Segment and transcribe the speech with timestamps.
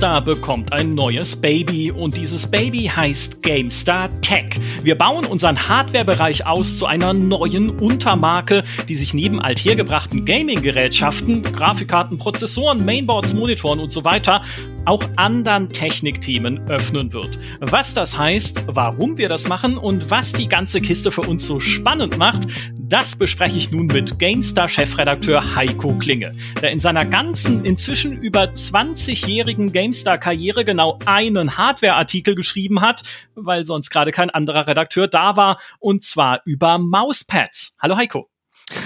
[0.00, 4.58] GameStar bekommt ein neues Baby und dieses Baby heißt GameStar Tech.
[4.82, 12.16] Wir bauen unseren Hardware-Bereich aus zu einer neuen Untermarke, die sich neben althergebrachten Gaming-Gerätschaften, Grafikkarten,
[12.16, 14.40] Prozessoren, Mainboards, Monitoren und so weiter
[14.86, 17.38] auch anderen Technikthemen öffnen wird.
[17.60, 21.60] Was das heißt, warum wir das machen und was die ganze Kiste für uns so
[21.60, 22.46] spannend macht,
[22.90, 29.72] das bespreche ich nun mit GameStar-Chefredakteur Heiko Klinge, der in seiner ganzen inzwischen über 20-jährigen
[29.72, 33.02] GameStar-Karriere genau einen Hardware-Artikel geschrieben hat,
[33.36, 37.76] weil sonst gerade kein anderer Redakteur da war, und zwar über Mauspads.
[37.80, 38.28] Hallo Heiko.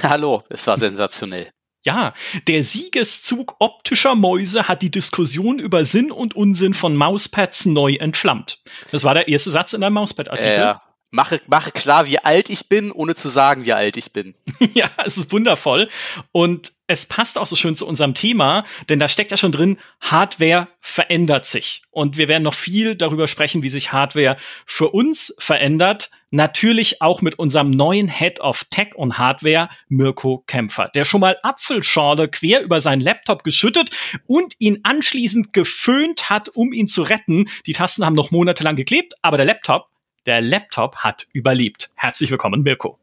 [0.02, 1.48] Hallo, es war sensationell.
[1.82, 2.12] Ja,
[2.46, 8.60] der Siegeszug optischer Mäuse hat die Diskussion über Sinn und Unsinn von Mauspads neu entflammt.
[8.90, 10.56] Das war der erste Satz in einem Mauspad-Artikel.
[10.56, 10.82] Ja,
[11.14, 14.34] mache, mache klar, wie alt ich bin, ohne zu sagen, wie alt ich bin.
[14.74, 15.88] ja, es ist wundervoll.
[16.32, 19.78] Und es passt auch so schön zu unserem Thema, denn da steckt ja schon drin,
[20.00, 21.82] Hardware verändert sich.
[21.90, 26.10] Und wir werden noch viel darüber sprechen, wie sich Hardware für uns verändert.
[26.30, 31.38] Natürlich auch mit unserem neuen Head of Tech und Hardware, Mirko Kämpfer, der schon mal
[31.44, 33.90] Apfelschorle quer über seinen Laptop geschüttet
[34.26, 37.48] und ihn anschließend geföhnt hat, um ihn zu retten.
[37.66, 39.93] Die Tasten haben noch monatelang geklebt, aber der Laptop,
[40.26, 41.90] der Laptop hat überlebt.
[41.94, 42.98] Herzlich willkommen, Mirko.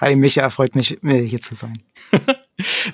[0.00, 1.82] Hi Micha, freut mich, hier zu sein.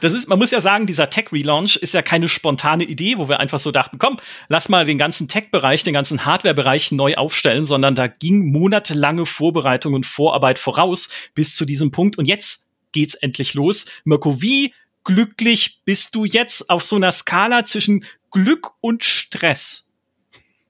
[0.00, 3.40] Das ist, man muss ja sagen, dieser Tech-Relaunch ist ja keine spontane Idee, wo wir
[3.40, 7.94] einfach so dachten, komm, lass mal den ganzen Tech-Bereich, den ganzen Hardware-Bereich neu aufstellen, sondern
[7.94, 12.18] da ging monatelange Vorbereitung und Vorarbeit voraus bis zu diesem Punkt.
[12.18, 13.86] Und jetzt geht's endlich los.
[14.04, 19.93] Mirko, wie glücklich bist du jetzt auf so einer Skala zwischen Glück und Stress?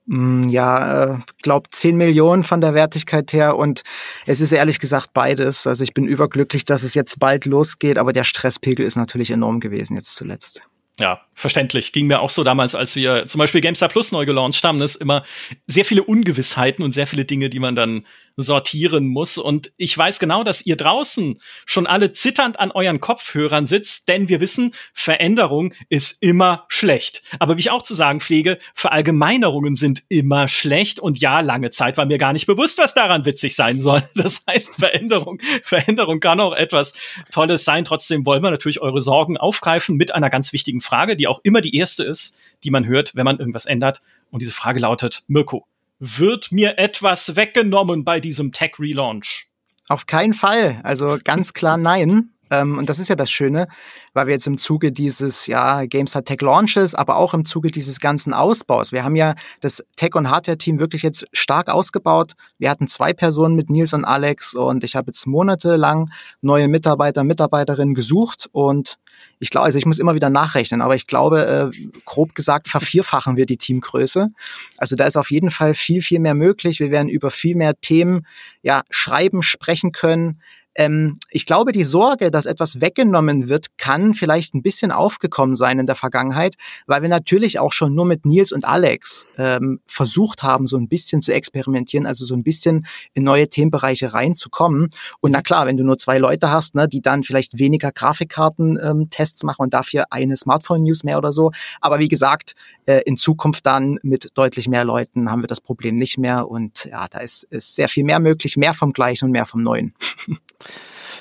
[0.07, 3.81] Mm, ja, äh, glaub 10 Millionen von der Wertigkeit her und
[4.25, 5.65] es ist ehrlich gesagt beides.
[5.65, 9.59] Also ich bin überglücklich, dass es jetzt bald losgeht, aber der Stresspegel ist natürlich enorm
[9.59, 10.61] gewesen jetzt zuletzt.
[10.99, 11.91] Ja, verständlich.
[11.91, 14.81] Ging mir auch so damals, als wir zum Beispiel GameStar Plus neu gelauncht haben.
[14.81, 15.23] Ist immer
[15.67, 18.05] sehr viele Ungewissheiten und sehr viele Dinge, die man dann
[18.37, 19.37] sortieren muss.
[19.37, 24.29] Und ich weiß genau, dass ihr draußen schon alle zitternd an euren Kopfhörern sitzt, denn
[24.29, 27.21] wir wissen, Veränderung ist immer schlecht.
[27.39, 30.99] Aber wie ich auch zu sagen pflege, Verallgemeinerungen sind immer schlecht.
[30.99, 34.03] Und ja, lange Zeit war mir gar nicht bewusst, was daran witzig sein soll.
[34.25, 36.93] Das heißt, Veränderung, Veränderung kann auch etwas
[37.31, 37.85] Tolles sein.
[37.85, 41.61] Trotzdem wollen wir natürlich eure Sorgen aufgreifen mit einer ganz wichtigen Frage, die auch immer
[41.61, 44.01] die erste ist, die man hört, wenn man irgendwas ändert.
[44.31, 45.65] Und diese Frage lautet, Mirko,
[45.99, 49.47] wird mir etwas weggenommen bei diesem Tech-Relaunch?
[49.87, 50.79] Auf keinen Fall.
[50.83, 52.31] Also ganz klar nein.
[52.51, 53.67] Ähm, und das ist ja das Schöne,
[54.13, 57.99] weil wir jetzt im Zuge dieses ja, GameStar Tech Launches, aber auch im Zuge dieses
[57.99, 62.33] ganzen Ausbaus, wir haben ja das Tech- und Hardware-Team wirklich jetzt stark ausgebaut.
[62.57, 66.07] Wir hatten zwei Personen mit Nils und Alex und ich habe jetzt monatelang
[66.41, 68.97] neue Mitarbeiter, Mitarbeiterinnen gesucht und
[69.39, 73.37] ich glaube, also ich muss immer wieder nachrechnen, aber ich glaube, äh, grob gesagt, vervierfachen
[73.37, 74.29] wir die Teamgröße.
[74.77, 76.79] Also da ist auf jeden Fall viel, viel mehr möglich.
[76.79, 78.25] Wir werden über viel mehr Themen
[78.61, 80.41] ja schreiben, sprechen können.
[80.75, 85.79] Ähm, ich glaube, die Sorge, dass etwas weggenommen wird, kann vielleicht ein bisschen aufgekommen sein
[85.79, 86.55] in der Vergangenheit,
[86.85, 90.87] weil wir natürlich auch schon nur mit Nils und Alex ähm, versucht haben, so ein
[90.87, 94.89] bisschen zu experimentieren, also so ein bisschen in neue Themenbereiche reinzukommen.
[95.21, 99.43] Und na klar, wenn du nur zwei Leute hast, ne, die dann vielleicht weniger Grafikkarten-Tests
[99.43, 101.51] ähm, machen und dafür eine Smartphone-News mehr oder so.
[101.79, 105.95] Aber wie gesagt, äh, in Zukunft dann mit deutlich mehr Leuten haben wir das Problem
[105.95, 106.49] nicht mehr.
[106.49, 109.63] Und ja, da ist, ist sehr viel mehr möglich, mehr vom Gleichen und mehr vom
[109.63, 109.93] Neuen.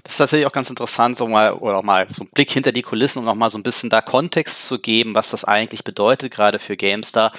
[0.03, 2.83] Das ist tatsächlich auch ganz interessant, so mal, oder mal so ein Blick hinter die
[2.83, 6.31] Kulissen, um noch mal so ein bisschen da Kontext zu geben, was das eigentlich bedeutet,
[6.31, 7.33] gerade für GameStar.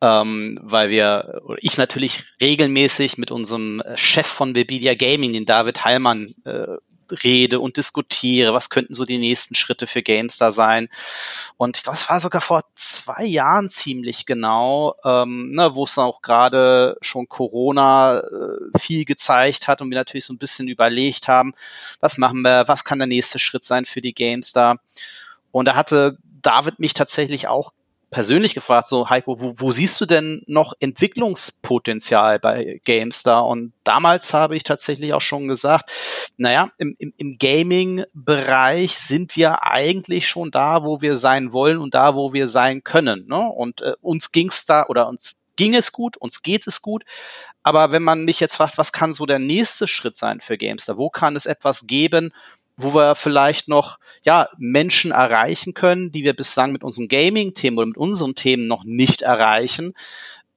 [0.00, 5.84] Ähm, weil wir, oder ich natürlich regelmäßig mit unserem Chef von Webedia Gaming, den David
[5.84, 6.76] Heilmann, äh,
[7.24, 10.88] rede und diskutiere, was könnten so die nächsten Schritte für GameStar sein.
[11.56, 15.98] Und ich glaube, es war sogar vor zwei Jahren ziemlich genau, ähm, ne, wo es
[15.98, 21.28] auch gerade schon Corona äh, viel gezeigt hat und wir natürlich so ein bisschen überlegt
[21.28, 21.54] haben,
[22.00, 24.78] was machen wir, was kann der nächste Schritt sein für die GameStar.
[25.50, 27.72] Und da hatte David mich tatsächlich auch
[28.10, 33.46] persönlich gefragt, so Heiko, wo, wo siehst du denn noch Entwicklungspotenzial bei GameStar?
[33.46, 35.90] Und damals habe ich tatsächlich auch schon gesagt,
[36.36, 41.94] naja, im, im, im Gaming-Bereich sind wir eigentlich schon da, wo wir sein wollen und
[41.94, 43.26] da, wo wir sein können.
[43.26, 43.40] Ne?
[43.40, 47.04] Und äh, uns ging's da oder uns ging es gut, uns geht es gut.
[47.62, 50.96] Aber wenn man mich jetzt fragt, was kann so der nächste Schritt sein für GameStar?
[50.96, 52.32] Wo kann es etwas geben,
[52.78, 57.86] wo wir vielleicht noch ja Menschen erreichen können, die wir bislang mit unseren Gaming-Themen oder
[57.88, 59.94] mit unseren Themen noch nicht erreichen.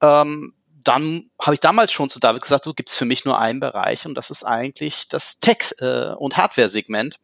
[0.00, 0.54] Ähm,
[0.84, 3.60] dann habe ich damals schon zu David gesagt, so gibt es für mich nur einen
[3.60, 7.18] Bereich und das ist eigentlich das Tech- äh, und Hardware-Segment.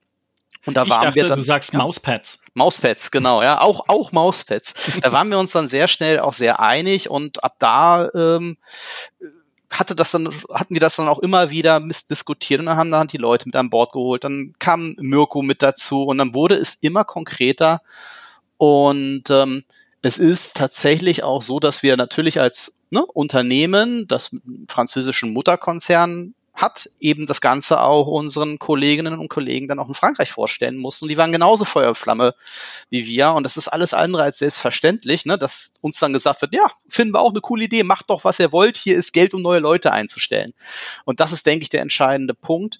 [0.67, 1.39] Und da ich waren dachte, wir dann.
[1.39, 2.41] Du sagst ja, Mauspads.
[2.55, 3.61] Mauspads, genau, ja.
[3.61, 4.75] Auch, auch Mauspads.
[5.01, 8.59] da waren wir uns dann sehr schnell auch sehr einig und ab da ähm,
[9.70, 13.09] hatte das dann, hatten wir das dann auch immer wieder diskutiert und dann haben dann
[13.09, 14.25] die Leute mit an Bord geholt.
[14.25, 17.82] Dann kam Mirko mit dazu und dann wurde es immer konkreter.
[18.56, 19.65] Und ähm,
[20.03, 24.35] es ist tatsächlich auch so, dass wir natürlich als ne, Unternehmen, das
[24.69, 30.31] französischen Mutterkonzern hat, eben das Ganze auch unseren Kolleginnen und Kollegen dann auch in Frankreich
[30.31, 31.08] vorstellen mussten.
[31.08, 32.34] Die waren genauso Feuerflamme
[32.90, 33.32] wie wir.
[33.32, 37.14] Und das ist alles andere als selbstverständlich, ne, dass uns dann gesagt wird, ja, finden
[37.14, 39.60] wir auch eine coole Idee, macht doch, was ihr wollt, hier ist Geld, um neue
[39.60, 40.52] Leute einzustellen.
[41.05, 42.78] Und das ist, denke ich, der entscheidende Punkt.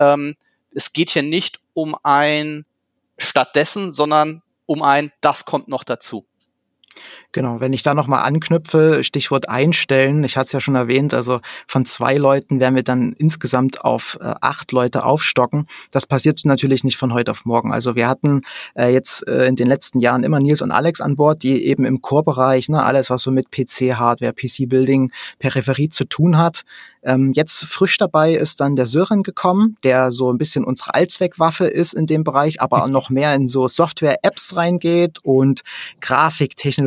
[0.00, 0.36] Ähm,
[0.70, 2.64] es geht hier nicht um ein
[3.18, 6.27] stattdessen, sondern um ein, das kommt noch dazu.
[7.32, 11.40] Genau, wenn ich da nochmal anknüpfe, Stichwort einstellen, ich hatte es ja schon erwähnt, also
[11.66, 15.66] von zwei Leuten werden wir dann insgesamt auf äh, acht Leute aufstocken.
[15.90, 17.72] Das passiert natürlich nicht von heute auf morgen.
[17.72, 18.42] Also wir hatten
[18.74, 21.84] äh, jetzt äh, in den letzten Jahren immer Nils und Alex an Bord, die eben
[21.84, 26.64] im Core-Bereich, ne, alles was so mit PC-Hardware, PC-Building, Peripherie zu tun hat,
[27.02, 31.66] ähm, jetzt frisch dabei ist dann der Sören gekommen, der so ein bisschen unsere Allzweckwaffe
[31.66, 35.62] ist in dem Bereich, aber auch noch mehr in so Software-Apps reingeht und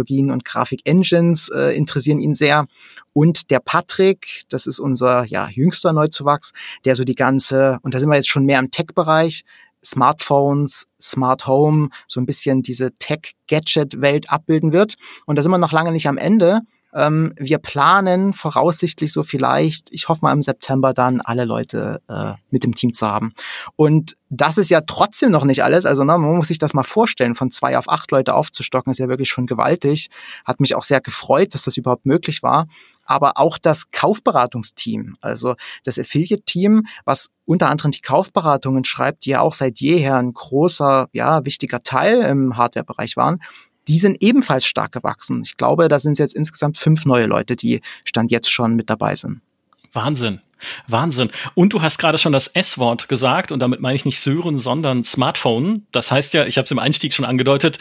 [0.01, 2.65] Grafiktechnologien und Grafik-Engines äh, interessieren ihn sehr.
[3.13, 6.51] Und der Patrick, das ist unser ja, jüngster Neuzuwachs,
[6.86, 9.44] der so die ganze, und da sind wir jetzt schon mehr im Tech-Bereich,
[9.83, 14.95] Smartphones, Smart Home, so ein bisschen diese Tech-Gadget-Welt abbilden wird.
[15.25, 16.62] Und da sind wir noch lange nicht am Ende.
[16.93, 22.33] Ähm, wir planen voraussichtlich so vielleicht, ich hoffe mal im September dann alle Leute äh,
[22.49, 23.33] mit dem Team zu haben.
[23.75, 25.85] Und das ist ja trotzdem noch nicht alles.
[25.85, 28.99] Also ne, man muss sich das mal vorstellen, von zwei auf acht Leute aufzustocken, ist
[28.99, 30.09] ja wirklich schon gewaltig.
[30.45, 32.67] Hat mich auch sehr gefreut, dass das überhaupt möglich war.
[33.05, 39.41] Aber auch das Kaufberatungsteam, also das Affiliate-Team, was unter anderem die Kaufberatungen schreibt, die ja
[39.41, 43.41] auch seit jeher ein großer, ja, wichtiger Teil im Hardware-Bereich waren,
[43.88, 45.42] die sind ebenfalls stark gewachsen.
[45.44, 49.16] Ich glaube, da sind jetzt insgesamt fünf neue Leute, die Stand jetzt schon mit dabei
[49.16, 49.42] sind.
[49.94, 50.39] Wahnsinn.
[50.88, 51.31] Wahnsinn.
[51.56, 55.04] Und du hast gerade schon das S-Wort gesagt und damit meine ich nicht Sören, sondern
[55.04, 55.88] Smartphone.
[55.92, 57.80] Das heißt ja, ich habe es im Einstieg schon angedeutet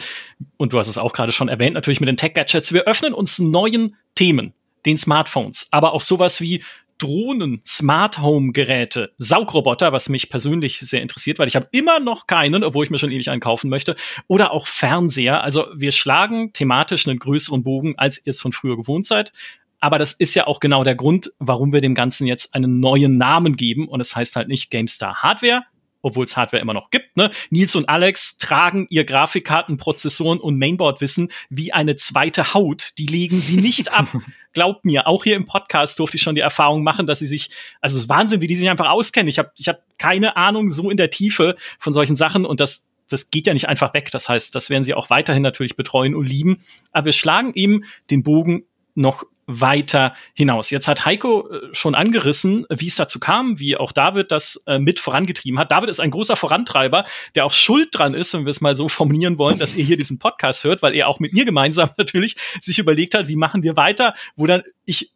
[0.57, 2.73] und du hast es auch gerade schon erwähnt, natürlich mit den Tech-Gadgets.
[2.73, 4.53] Wir öffnen uns neuen Themen,
[4.85, 6.63] den Smartphones, aber auch sowas wie
[7.01, 12.27] Drohnen, Smart Home Geräte, Saugroboter, was mich persönlich sehr interessiert, weil ich habe immer noch
[12.27, 13.95] keinen, obwohl ich mir schon ewig einen kaufen möchte,
[14.27, 15.43] oder auch Fernseher.
[15.43, 19.33] Also wir schlagen thematisch einen größeren Bogen, als ihr es von früher gewohnt seid.
[19.79, 23.17] Aber das ist ja auch genau der Grund, warum wir dem Ganzen jetzt einen neuen
[23.17, 23.87] Namen geben.
[23.87, 25.63] Und es heißt halt nicht GameStar Hardware,
[26.01, 27.15] obwohl es Hardware immer noch gibt.
[27.17, 27.31] Ne?
[27.49, 32.91] Nils und Alex tragen ihr Grafikkarten, Prozessoren und Mainboard-Wissen wie eine zweite Haut.
[32.97, 34.07] Die legen sie nicht ab.
[34.53, 37.51] Glaubt mir, auch hier im Podcast durfte ich schon die Erfahrung machen, dass sie sich,
[37.79, 39.29] also es ist Wahnsinn, wie die sich einfach auskennen.
[39.29, 42.89] Ich habe ich hab keine Ahnung so in der Tiefe von solchen Sachen und das
[43.07, 44.09] das geht ja nicht einfach weg.
[44.11, 46.61] Das heißt, das werden sie auch weiterhin natürlich betreuen und lieben.
[46.93, 48.63] Aber wir schlagen eben den Bogen
[48.95, 49.25] noch
[49.59, 50.69] weiter hinaus.
[50.69, 54.79] Jetzt hat Heiko äh, schon angerissen, wie es dazu kam, wie auch David das äh,
[54.79, 55.71] mit vorangetrieben hat.
[55.71, 57.05] David ist ein großer Vorantreiber,
[57.35, 59.97] der auch schuld dran ist, wenn wir es mal so formulieren wollen, dass ihr hier
[59.97, 63.63] diesen Podcast hört, weil er auch mit mir gemeinsam natürlich sich überlegt hat, wie machen
[63.63, 65.11] wir weiter, wo dann ich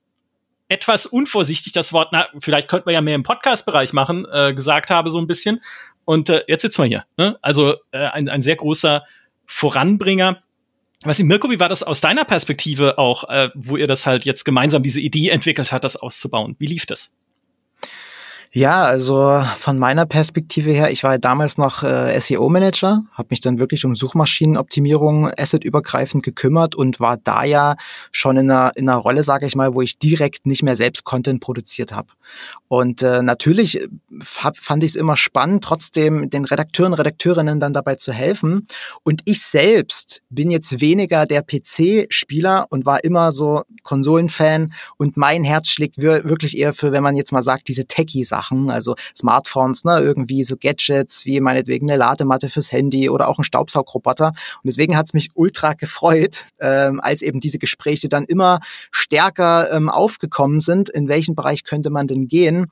[0.67, 4.89] etwas unvorsichtig das Wort, na, vielleicht könnten wir ja mehr im Podcast-Bereich machen, äh, gesagt
[4.89, 5.61] habe, so ein bisschen.
[6.05, 7.05] Und äh, jetzt sitzen wir hier.
[7.17, 7.37] Ne?
[7.41, 9.03] Also äh, ein, ein sehr großer
[9.45, 10.41] Voranbringer
[11.05, 14.43] was Mirko, wie war das aus deiner Perspektive auch, äh, wo ihr das halt jetzt
[14.43, 16.55] gemeinsam diese Idee entwickelt hat, das auszubauen?
[16.59, 17.17] Wie lief das?
[18.55, 23.41] Ja, also von meiner Perspektive her, ich war ja damals noch äh, SEO-Manager, habe mich
[23.41, 27.75] dann wirklich um Suchmaschinenoptimierung assetübergreifend gekümmert und war da ja
[28.13, 31.03] schon in einer, in einer Rolle, sage ich mal, wo ich direkt nicht mehr selbst
[31.03, 32.13] Content produziert habe.
[32.69, 33.87] Und äh, natürlich äh,
[34.37, 38.67] hab, fand ich es immer spannend, trotzdem den Redakteuren, Redakteurinnen dann dabei zu helfen.
[39.03, 45.43] Und ich selbst bin jetzt weniger der PC-Spieler und war immer so Konsolenfan und mein
[45.43, 49.99] Herz schlägt wirklich eher für, wenn man jetzt mal sagt, diese Techie-Sachen, also Smartphones, ne,
[49.99, 54.27] irgendwie so Gadgets wie meinetwegen eine Ladematte fürs Handy oder auch ein Staubsaugroboter.
[54.27, 58.59] Und deswegen hat es mich ultra gefreut, ähm, als eben diese Gespräche dann immer
[58.91, 62.67] stärker ähm, aufgekommen sind, in welchen Bereich könnte man denn gehen.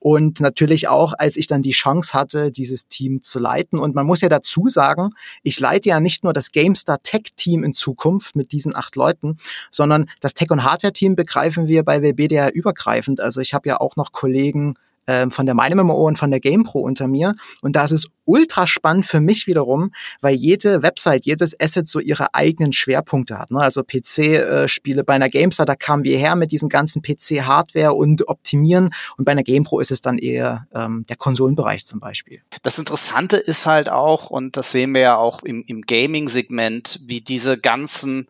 [0.00, 3.78] Und natürlich auch, als ich dann die Chance hatte, dieses Team zu leiten.
[3.78, 5.10] Und man muss ja dazu sagen,
[5.42, 9.38] ich leite ja nicht nur das GameStar Tech Team in Zukunft mit diesen acht Leuten,
[9.70, 13.20] sondern das Tech- und Hardware-Team begreifen wir bei WBDR übergreifend.
[13.20, 14.74] Also ich habe ja auch noch Kollegen
[15.08, 17.34] äh, von der MyMMO und von der GamePro unter mir.
[17.62, 21.98] Und da ist es ultra spannend für mich wiederum, weil jede Website, jedes Asset so
[21.98, 23.50] ihre eigenen Schwerpunkte hat.
[23.50, 23.58] Ne?
[23.58, 28.28] Also PC-Spiele äh, bei einer GameStar, da kamen wir her mit diesen ganzen PC-Hardware und
[28.28, 28.90] Optimieren.
[29.16, 32.42] Und bei einer GamePro ist es dann eher ähm, der Konsolenbereich zum Beispiel.
[32.62, 37.22] Das Interessante ist halt auch, und das sehen wir ja auch im, im Gaming-Segment, wie
[37.22, 38.28] diese ganzen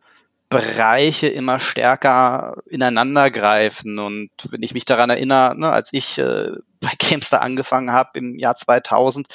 [0.49, 3.99] Bereiche immer stärker ineinander greifen.
[3.99, 8.39] Und wenn ich mich daran erinnere, ne, als ich äh, bei Gamestar angefangen habe im
[8.39, 9.27] Jahr 2000,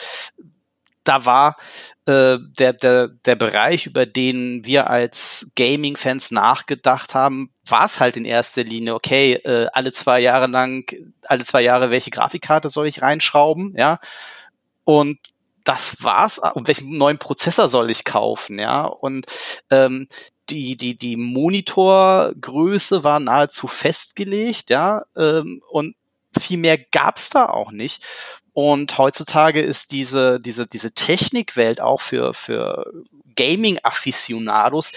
[1.03, 1.57] da war
[2.05, 8.17] äh, der, der, der Bereich, über den wir als Gaming-Fans nachgedacht haben, war es halt
[8.17, 10.89] in erster Linie, okay, äh, alle zwei Jahre lang,
[11.23, 13.99] alle zwei Jahre, welche Grafikkarte soll ich reinschrauben, ja?
[14.85, 15.19] Und
[15.63, 16.39] das war's.
[16.39, 18.85] Und welchen neuen Prozessor soll ich kaufen, ja?
[18.85, 19.25] Und
[19.69, 20.07] ähm,
[20.49, 25.95] die, die, die Monitorgröße war nahezu festgelegt, ja, ähm, und
[26.39, 28.03] viel mehr gab's da auch nicht.
[28.53, 32.91] Und heutzutage ist diese, diese, diese Technikwelt auch für, für
[33.35, 34.91] Gaming-Afficionados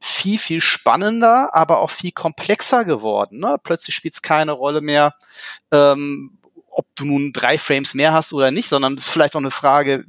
[0.00, 3.40] viel, viel spannender, aber auch viel komplexer geworden.
[3.40, 3.56] Ne?
[3.62, 5.14] Plötzlich spielt es keine Rolle mehr,
[5.70, 6.38] ähm,
[6.70, 9.50] ob du nun drei Frames mehr hast oder nicht, sondern es ist vielleicht auch eine
[9.50, 10.04] Frage,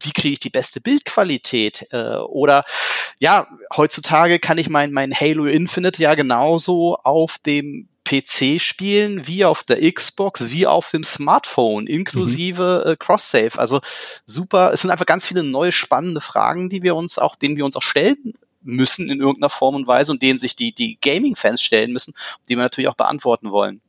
[0.00, 1.86] wie kriege ich die beste Bildqualität?
[1.90, 2.64] Äh, oder
[3.18, 3.46] ja,
[3.76, 9.64] heutzutage kann ich mein, mein Halo Infinite ja genauso auf dem PC spielen, wie auf
[9.64, 12.92] der Xbox, wie auf dem Smartphone, inklusive mhm.
[12.92, 13.58] äh, Cross-Save.
[13.58, 13.80] Also
[14.24, 17.64] super, es sind einfach ganz viele neue spannende Fragen, die wir uns auch, denen wir
[17.64, 21.62] uns auch stellen müssen in irgendeiner Form und Weise und denen sich die, die Gaming-Fans
[21.62, 22.14] stellen müssen,
[22.48, 23.80] die wir natürlich auch beantworten wollen.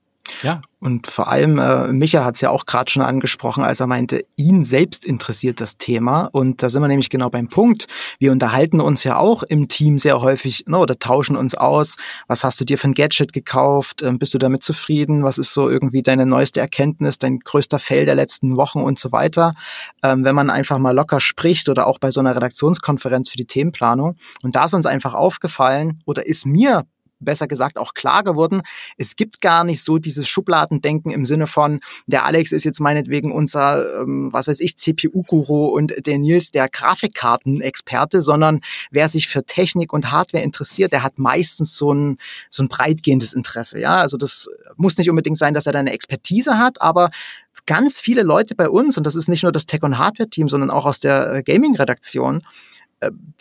[0.44, 0.62] Ja.
[0.80, 4.24] Und vor allem, äh, Micha hat es ja auch gerade schon angesprochen, als er meinte,
[4.36, 6.30] ihn selbst interessiert das Thema.
[6.32, 7.88] Und da sind wir nämlich genau beim Punkt.
[8.20, 11.96] Wir unterhalten uns ja auch im Team sehr häufig ne, oder tauschen uns aus.
[12.28, 14.04] Was hast du dir für ein Gadget gekauft?
[14.04, 15.24] Ähm, bist du damit zufrieden?
[15.24, 19.12] Was ist so irgendwie deine neueste Erkenntnis, dein größter Fail der letzten Wochen und so
[19.12, 19.56] weiter?
[20.04, 23.48] Ähm, wenn man einfach mal locker spricht oder auch bei so einer Redaktionskonferenz für die
[23.48, 24.16] Themenplanung.
[24.44, 26.86] Und da ist uns einfach aufgefallen oder ist mir
[27.20, 28.62] besser gesagt auch klar geworden,
[28.98, 33.32] es gibt gar nicht so dieses Schubladendenken im Sinne von, der Alex ist jetzt meinetwegen
[33.32, 39.44] unser, ähm, was weiß ich, CPU-Guru und der Nils der Grafikkartenexperte, sondern wer sich für
[39.44, 42.18] Technik und Hardware interessiert, der hat meistens so ein,
[42.50, 43.80] so ein breitgehendes Interesse.
[43.80, 47.10] Ja, also das muss nicht unbedingt sein, dass er da eine Expertise hat, aber
[47.66, 50.72] ganz viele Leute bei uns, und das ist nicht nur das Tech- und Hardware-Team, sondern
[50.72, 52.42] auch aus der äh, Gaming-Redaktion,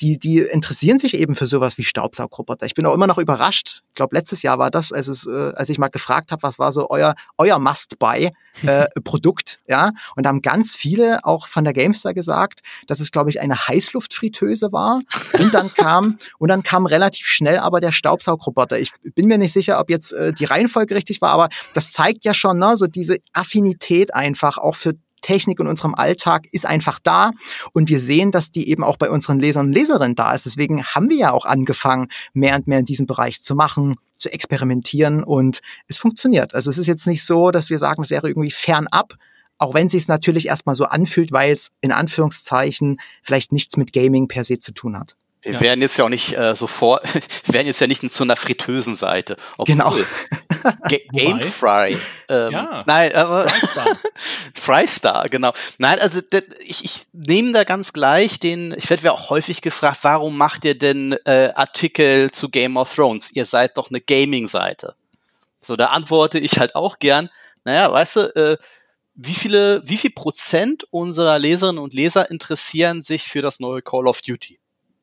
[0.00, 2.66] die, die interessieren sich eben für sowas wie Staubsaugroboter.
[2.66, 3.80] Ich bin auch immer noch überrascht.
[3.88, 6.58] Ich glaube, letztes Jahr war das, als, es, äh, als ich mal gefragt habe, was
[6.58, 9.92] war so euer, euer Must-Buy-Produkt, äh, ja.
[10.14, 13.68] Und da haben ganz viele auch von der Gamestar gesagt, dass es, glaube ich, eine
[13.68, 15.00] Heißluftfritteuse war.
[15.38, 18.78] Und dann kam, und dann kam relativ schnell aber der Staubsaugroboter.
[18.78, 22.26] Ich bin mir nicht sicher, ob jetzt äh, die Reihenfolge richtig war, aber das zeigt
[22.26, 24.92] ja schon, ne, so diese Affinität einfach auch für
[25.26, 27.32] Technik in unserem Alltag ist einfach da
[27.72, 30.46] und wir sehen, dass die eben auch bei unseren Lesern und Leserinnen da ist.
[30.46, 34.32] Deswegen haben wir ja auch angefangen, mehr und mehr in diesem Bereich zu machen, zu
[34.32, 36.54] experimentieren und es funktioniert.
[36.54, 39.14] Also es ist jetzt nicht so, dass wir sagen, es wäre irgendwie fernab,
[39.58, 43.92] auch wenn es sich natürlich erstmal so anfühlt, weil es in Anführungszeichen vielleicht nichts mit
[43.92, 45.16] Gaming per se zu tun hat.
[45.42, 45.60] Wir ja.
[45.60, 47.22] werden jetzt ja auch nicht äh, sofort, wir
[47.54, 49.36] werden jetzt ja nicht zu einer fritösen Seite.
[49.58, 49.96] Obwohl, genau.
[51.12, 51.98] Game Fry.
[52.28, 52.82] Ähm, ja.
[52.86, 53.86] Nein, aber Frystar.
[54.54, 55.52] Frystar, genau.
[55.78, 56.20] Nein, also
[56.64, 60.64] ich, ich nehme da ganz gleich den, ich werde mir auch häufig gefragt, warum macht
[60.64, 63.30] ihr denn äh, Artikel zu Game of Thrones?
[63.32, 64.96] Ihr seid doch eine Gaming-Seite.
[65.60, 67.30] So, da antworte ich halt auch gern,
[67.64, 68.56] naja, weißt du, äh,
[69.14, 74.06] wie viele, wie viel Prozent unserer Leserinnen und Leser interessieren sich für das neue Call
[74.06, 74.58] of Duty?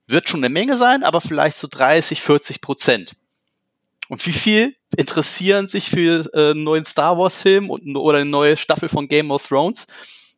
[0.08, 3.16] Wird schon eine Menge sein, aber vielleicht so 30, 40 Prozent.
[4.10, 8.30] Und wie viel interessieren sich für äh, einen neuen Star Wars Film und, oder eine
[8.30, 9.88] neue Staffel von Game of Thrones?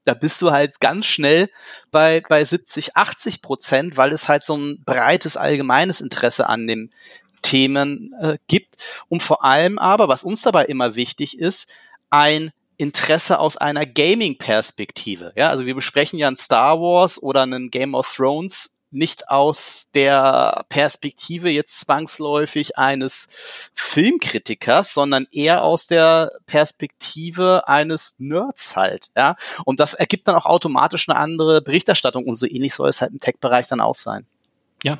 [0.03, 1.49] Da bist du halt ganz schnell
[1.89, 6.91] bei, bei 70, 80 Prozent, weil es halt so ein breites allgemeines Interesse an den
[7.41, 8.75] Themen äh, gibt.
[9.09, 11.67] Und vor allem aber, was uns dabei immer wichtig ist,
[12.11, 15.33] ein Interesse aus einer Gaming-Perspektive.
[15.35, 19.91] Ja, also wir besprechen ja ein Star Wars oder einen Game of Thrones nicht aus
[19.93, 29.35] der Perspektive jetzt zwangsläufig eines Filmkritikers, sondern eher aus der Perspektive eines Nerds halt, ja.
[29.65, 33.11] Und das ergibt dann auch automatisch eine andere Berichterstattung und so ähnlich soll es halt
[33.11, 34.25] im Tech-Bereich dann auch sein.
[34.83, 34.99] Ja,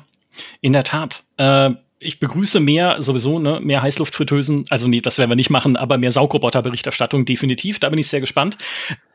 [0.60, 1.24] in der Tat.
[1.38, 5.76] Äh ich begrüße mehr sowieso, ne, mehr Heißluftfritteusen, also nee, das werden wir nicht machen,
[5.76, 7.78] aber mehr Saugroboterberichterstattung definitiv.
[7.78, 8.58] Da bin ich sehr gespannt.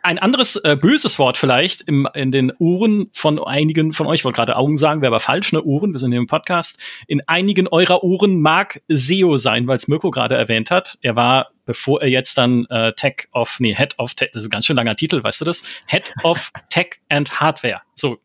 [0.02, 4.26] Ein anderes äh, böses Wort vielleicht im, in den Ohren von einigen von euch, ich
[4.26, 6.80] wollte gerade Augen sagen, wäre aber falsch, ne, Ohren, wir sind hier im Podcast.
[7.08, 10.98] In einigen eurer Ohren mag SEO sein, weil es Mirko gerade erwähnt hat.
[11.02, 14.48] Er war bevor er jetzt dann äh, Tech of, nee, Head of Tech, das ist
[14.48, 15.64] ein ganz schön langer Titel, weißt du das?
[15.86, 17.82] Head of Tech and Hardware.
[17.94, 18.18] So.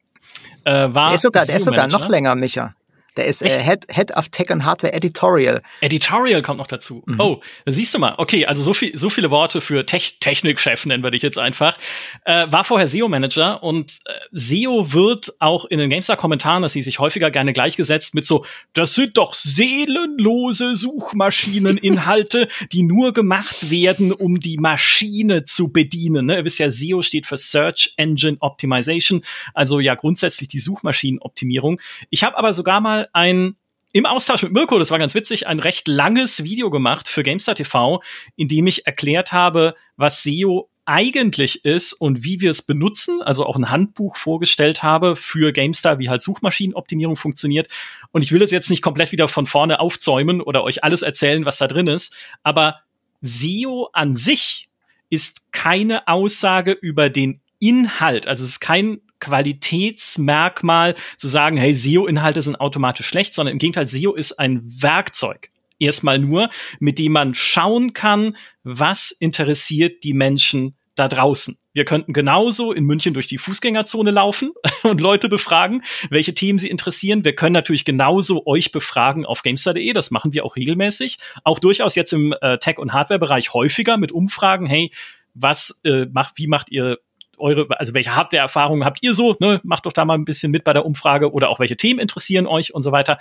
[0.65, 2.75] Äh, war der ist sogar, der ist sogar noch länger, Micha.
[3.17, 5.61] Der ist äh, Head, Head of Tech and Hardware Editorial.
[5.81, 7.03] Editorial kommt noch dazu.
[7.07, 7.21] Mhm.
[7.21, 8.15] Oh, siehst du mal.
[8.19, 11.79] Okay, also so, viel, so viele Worte für Tech Technikchef nennen wir dich jetzt einfach.
[12.25, 16.99] Äh, war vorher SEO-Manager und äh, SEO wird auch in den GameStar-Kommentaren, dass sie sich
[16.99, 18.45] häufiger gerne gleichgesetzt mit so,
[18.75, 26.27] das sind doch seelenlose Suchmaschineninhalte, die nur gemacht werden, um die Maschine zu bedienen.
[26.27, 26.37] Ne?
[26.39, 29.23] Ihr wisst ja, SEO steht für Search Engine Optimization,
[29.55, 31.81] also ja grundsätzlich die Suchmaschinenoptimierung.
[32.11, 33.57] Ich habe aber sogar mal ein
[33.93, 37.55] im Austausch mit Mirko, das war ganz witzig, ein recht langes Video gemacht für GameStar
[37.55, 38.03] TV,
[38.37, 43.47] in dem ich erklärt habe, was SEO eigentlich ist und wie wir es benutzen, also
[43.47, 47.73] auch ein Handbuch vorgestellt habe für GameStar, wie halt Suchmaschinenoptimierung funktioniert.
[48.13, 51.47] Und ich will es jetzt nicht komplett wieder von vorne aufzäumen oder euch alles erzählen,
[51.47, 52.81] was da drin ist, aber
[53.23, 54.69] SEO an sich
[55.11, 58.29] ist keine Aussage über den Inhalt.
[58.29, 63.87] Also es ist kein Qualitätsmerkmal zu sagen, hey, SEO-Inhalte sind automatisch schlecht, sondern im Gegenteil,
[63.87, 65.51] SEO ist ein Werkzeug.
[65.79, 66.49] Erstmal nur,
[66.81, 71.59] mit dem man schauen kann, was interessiert die Menschen da draußen.
[71.75, 76.71] Wir könnten genauso in München durch die Fußgängerzone laufen und Leute befragen, welche Themen sie
[76.71, 77.23] interessieren.
[77.25, 79.93] Wir können natürlich genauso euch befragen auf Gamestar.de.
[79.93, 81.19] Das machen wir auch regelmäßig.
[81.45, 84.67] Auch durchaus jetzt im äh, Tech- und Hardware-Bereich häufiger mit Umfragen.
[84.67, 84.91] Hey,
[85.35, 86.99] was äh, macht, wie macht ihr
[87.38, 89.37] eure, also welche Hardware-Erfahrungen habt ihr so?
[89.40, 89.61] Ne?
[89.64, 92.47] Macht doch da mal ein bisschen mit bei der Umfrage oder auch welche Themen interessieren
[92.47, 93.19] euch und so weiter.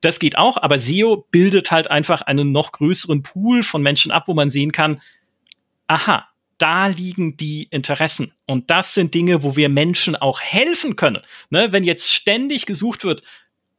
[0.00, 4.24] Das geht auch, aber SEO bildet halt einfach einen noch größeren Pool von Menschen ab,
[4.28, 5.00] wo man sehen kann,
[5.86, 6.26] aha,
[6.60, 8.32] da liegen die Interessen.
[8.46, 11.22] Und das sind Dinge, wo wir Menschen auch helfen können.
[11.48, 11.72] Ne?
[11.72, 13.22] Wenn jetzt ständig gesucht wird,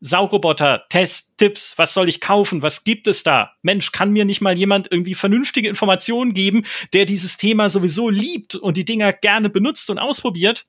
[0.04, 3.54] Saugroboter, Test, Tipps, was soll ich kaufen, was gibt es da?
[3.62, 8.56] Mensch, kann mir nicht mal jemand irgendwie vernünftige Informationen geben, der dieses Thema sowieso liebt
[8.56, 10.66] und die Dinger gerne benutzt und ausprobiert?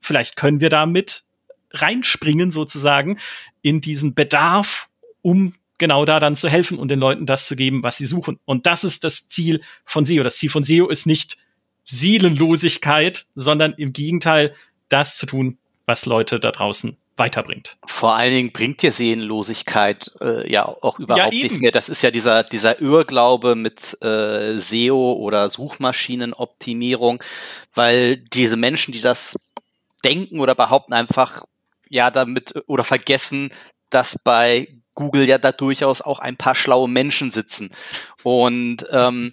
[0.00, 1.24] Vielleicht können wir damit
[1.72, 3.18] reinspringen sozusagen
[3.60, 4.88] in diesen Bedarf,
[5.20, 8.38] um genau da dann zu helfen und den Leuten das zu geben, was sie suchen.
[8.44, 10.22] Und das ist das Ziel von SEO.
[10.22, 11.38] Das Ziel von SEO ist nicht
[11.86, 14.54] Seelenlosigkeit, sondern im Gegenteil
[14.88, 17.78] das zu tun, was Leute da draußen weiterbringt.
[17.86, 21.72] Vor allen Dingen bringt dir Seelenlosigkeit äh, ja auch überhaupt ja, nichts mehr.
[21.72, 27.22] Das ist ja dieser, dieser Irrglaube mit äh, SEO oder Suchmaschinenoptimierung,
[27.74, 29.38] weil diese Menschen, die das
[30.04, 31.44] denken oder behaupten, einfach
[31.88, 33.50] ja damit oder vergessen,
[33.90, 37.70] dass bei Google ja da durchaus auch ein paar schlaue Menschen sitzen.
[38.22, 39.32] Und ähm,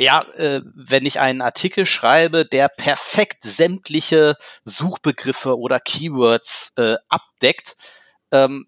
[0.00, 7.76] ja, äh, wenn ich einen Artikel schreibe, der perfekt sämtliche Suchbegriffe oder Keywords äh, abdeckt,
[8.32, 8.66] ähm,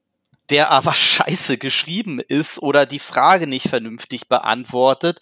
[0.51, 5.21] der aber scheiße geschrieben ist oder die Frage nicht vernünftig beantwortet,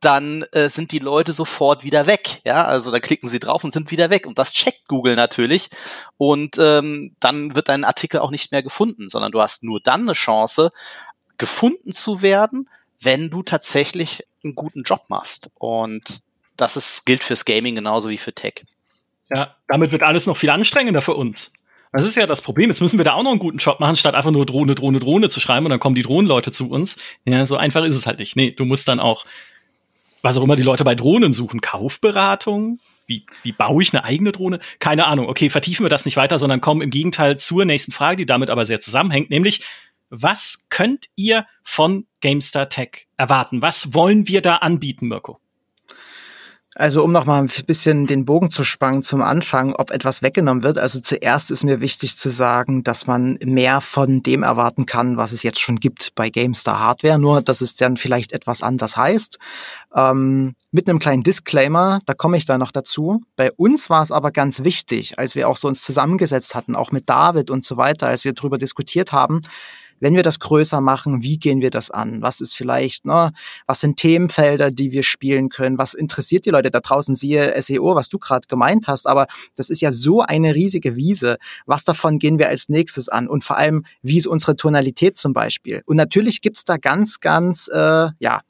[0.00, 2.40] dann äh, sind die Leute sofort wieder weg.
[2.44, 4.26] Ja, also da klicken sie drauf und sind wieder weg.
[4.26, 5.70] Und das checkt Google natürlich.
[6.16, 10.00] Und ähm, dann wird dein Artikel auch nicht mehr gefunden, sondern du hast nur dann
[10.00, 10.72] eine Chance,
[11.38, 12.68] gefunden zu werden,
[13.02, 15.50] wenn du tatsächlich einen guten Job machst.
[15.58, 16.22] Und
[16.56, 18.64] das ist, gilt fürs Gaming genauso wie für Tech.
[19.30, 21.52] Ja, damit wird alles noch viel anstrengender für uns.
[21.92, 22.70] Das ist ja das Problem.
[22.70, 24.98] Jetzt müssen wir da auch noch einen guten Job machen, statt einfach nur Drohne, Drohne,
[24.98, 26.96] Drohne zu schreiben und dann kommen die Drohnenleute zu uns.
[27.24, 28.34] Ja, so einfach ist es halt nicht.
[28.34, 29.26] Nee, du musst dann auch,
[30.22, 32.78] was auch immer die Leute bei Drohnen suchen, Kaufberatung.
[33.06, 34.60] Wie, wie baue ich eine eigene Drohne?
[34.78, 35.28] Keine Ahnung.
[35.28, 38.48] Okay, vertiefen wir das nicht weiter, sondern kommen im Gegenteil zur nächsten Frage, die damit
[38.48, 39.62] aber sehr zusammenhängt, nämlich
[40.12, 43.62] was könnt ihr von GameStar Tech erwarten?
[43.62, 45.38] Was wollen wir da anbieten, Mirko?
[46.74, 50.62] Also um noch mal ein bisschen den Bogen zu spannen zum Anfang, ob etwas weggenommen
[50.62, 50.78] wird.
[50.78, 55.32] Also zuerst ist mir wichtig zu sagen, dass man mehr von dem erwarten kann, was
[55.32, 59.38] es jetzt schon gibt bei GameStar Hardware, nur dass es dann vielleicht etwas anders heißt.
[59.94, 63.22] Ähm, mit einem kleinen Disclaimer, da komme ich da noch dazu.
[63.36, 66.90] Bei uns war es aber ganz wichtig, als wir auch so uns zusammengesetzt hatten, auch
[66.90, 69.42] mit David und so weiter, als wir darüber diskutiert haben,
[70.02, 72.22] wenn wir das größer machen, wie gehen wir das an?
[72.22, 73.32] Was ist vielleicht, ne,
[73.66, 75.78] was sind Themenfelder, die wir spielen können?
[75.78, 77.14] Was interessiert die Leute da draußen?
[77.14, 81.38] Siehe SEO, was du gerade gemeint hast, aber das ist ja so eine riesige Wiese.
[81.66, 83.28] Was davon gehen wir als nächstes an?
[83.28, 85.82] Und vor allem, wie ist unsere Tonalität zum Beispiel?
[85.86, 88.40] Und natürlich gibt's da ganz, ganz, äh, ja,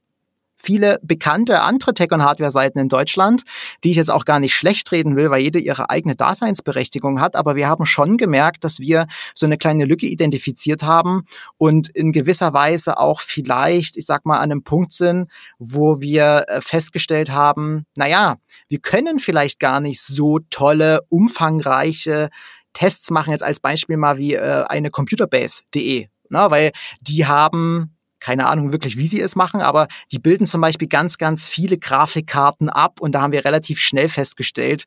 [0.63, 3.43] viele bekannte andere Tech- und Hardware-Seiten in Deutschland,
[3.85, 7.37] die ich jetzt auch gar nicht schlecht reden will, weil jede ihre eigene Daseinsberechtigung hat.
[7.37, 11.25] Aber wir haben schon gemerkt, dass wir so eine kleine Lücke identifiziert haben
[11.59, 16.45] und in gewisser Weise auch vielleicht, ich sag mal, an einem Punkt sind, wo wir
[16.49, 18.37] äh, festgestellt haben, na ja,
[18.69, 22.31] wir können vielleicht gar nicht so tolle, umfangreiche
[22.73, 28.47] Tests machen, jetzt als Beispiel mal wie äh, eine Computerbase.de, ne, weil die haben keine
[28.47, 32.69] Ahnung wirklich, wie sie es machen, aber die bilden zum Beispiel ganz, ganz viele Grafikkarten
[32.69, 34.85] ab und da haben wir relativ schnell festgestellt,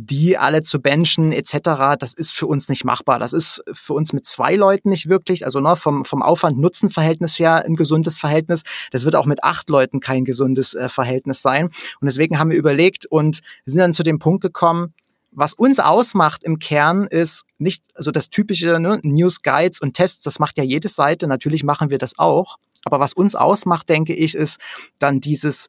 [0.00, 3.18] die alle zu benchen etc., das ist für uns nicht machbar.
[3.18, 7.64] Das ist für uns mit zwei Leuten nicht wirklich, also ne, vom, vom Aufwand-Nutzen-Verhältnis her
[7.66, 8.62] ein gesundes Verhältnis.
[8.92, 11.66] Das wird auch mit acht Leuten kein gesundes äh, Verhältnis sein.
[11.66, 14.94] Und deswegen haben wir überlegt und sind dann zu dem Punkt gekommen,
[15.30, 20.22] was uns ausmacht im Kern ist nicht, also das typische ne, News, Guides und Tests,
[20.22, 22.56] das macht ja jede Seite, natürlich machen wir das auch.
[22.84, 24.58] Aber was uns ausmacht, denke ich, ist
[24.98, 25.68] dann dieses,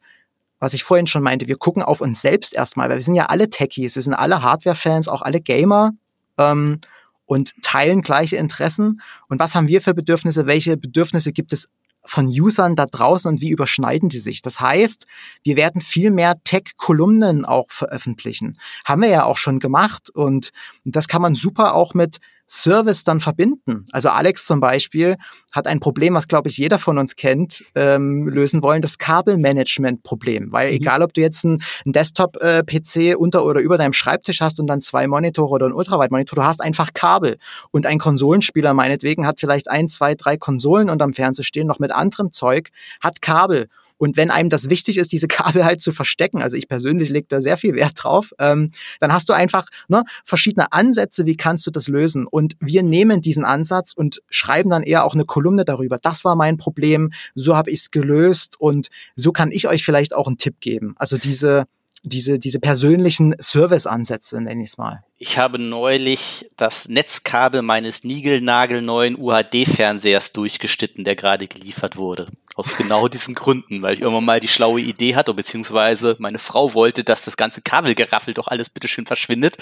[0.60, 3.26] was ich vorhin schon meinte, wir gucken auf uns selbst erstmal, weil wir sind ja
[3.26, 5.91] alle Techies, wir sind alle Hardware-Fans, auch alle Gamer
[6.38, 6.80] ähm,
[7.26, 9.02] und teilen gleiche Interessen.
[9.28, 10.45] Und was haben wir für Bedürfnisse?
[10.45, 11.67] Welche Bedürfnisse gibt es
[12.06, 14.42] von Usern da draußen und wie überschneiden die sich?
[14.42, 15.06] Das heißt,
[15.44, 18.58] wir werden viel mehr Tech-Kolumnen auch veröffentlichen.
[18.86, 20.52] Haben wir ja auch schon gemacht und
[20.86, 23.86] das kann man super auch mit Service dann verbinden.
[23.92, 25.18] Also Alex zum Beispiel
[25.52, 30.52] hat ein Problem, was glaube ich jeder von uns kennt, ähm, lösen wollen, das Kabelmanagement-Problem.
[30.52, 30.76] Weil mhm.
[30.76, 34.82] egal, ob du jetzt einen, Desktop-PC äh, unter oder über deinem Schreibtisch hast und dann
[34.82, 37.38] zwei Monitore oder einen Ultraweitmonitor, du hast einfach Kabel.
[37.72, 41.92] Und ein Konsolenspieler meinetwegen hat vielleicht ein, zwei, drei Konsolen unterm Fernseher stehen, noch mit
[41.92, 43.68] anderem Zeug, hat Kabel.
[44.00, 47.28] Und wenn einem das wichtig ist, diese Kabel halt zu verstecken, also ich persönlich lege
[47.30, 51.68] da sehr viel Wert drauf, ähm, dann hast du einfach ne, verschiedene Ansätze, wie kannst
[51.68, 52.26] du das lösen.
[52.26, 56.00] Und wir nehmen diesen Ansatz und schreiben dann eher auch eine Kolumne darüber.
[56.02, 60.16] Das war mein Problem, so habe ich es gelöst und so kann ich euch vielleicht
[60.16, 60.96] auch einen Tipp geben.
[60.98, 61.66] Also diese
[62.04, 65.04] diese, diese persönlichen Service-Ansätze, nenne ich es mal.
[65.18, 72.26] Ich habe neulich das Netzkabel meines niegelnagelneuen UHD-Fernsehers durchgeschnitten, der gerade geliefert wurde.
[72.56, 76.74] Aus genau diesen Gründen, weil ich irgendwann mal die schlaue Idee hatte, beziehungsweise meine Frau
[76.74, 79.58] wollte, dass das ganze Kabelgeraffel doch alles bitteschön verschwindet.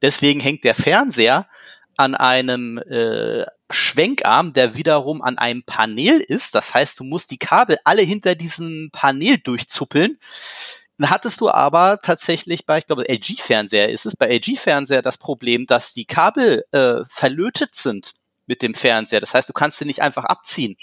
[0.00, 1.46] Deswegen hängt der Fernseher
[1.96, 6.54] an einem äh, Schwenkarm, der wiederum an einem Panel ist.
[6.54, 10.18] Das heißt, du musst die Kabel alle hinter diesem Panel durchzuppeln.
[10.98, 15.66] Dann hattest du aber tatsächlich bei, ich glaube, LG-Fernseher ist es, bei LG-Fernseher das Problem,
[15.66, 18.14] dass die Kabel äh, verlötet sind
[18.46, 19.20] mit dem Fernseher.
[19.20, 20.76] Das heißt, du kannst sie nicht einfach abziehen.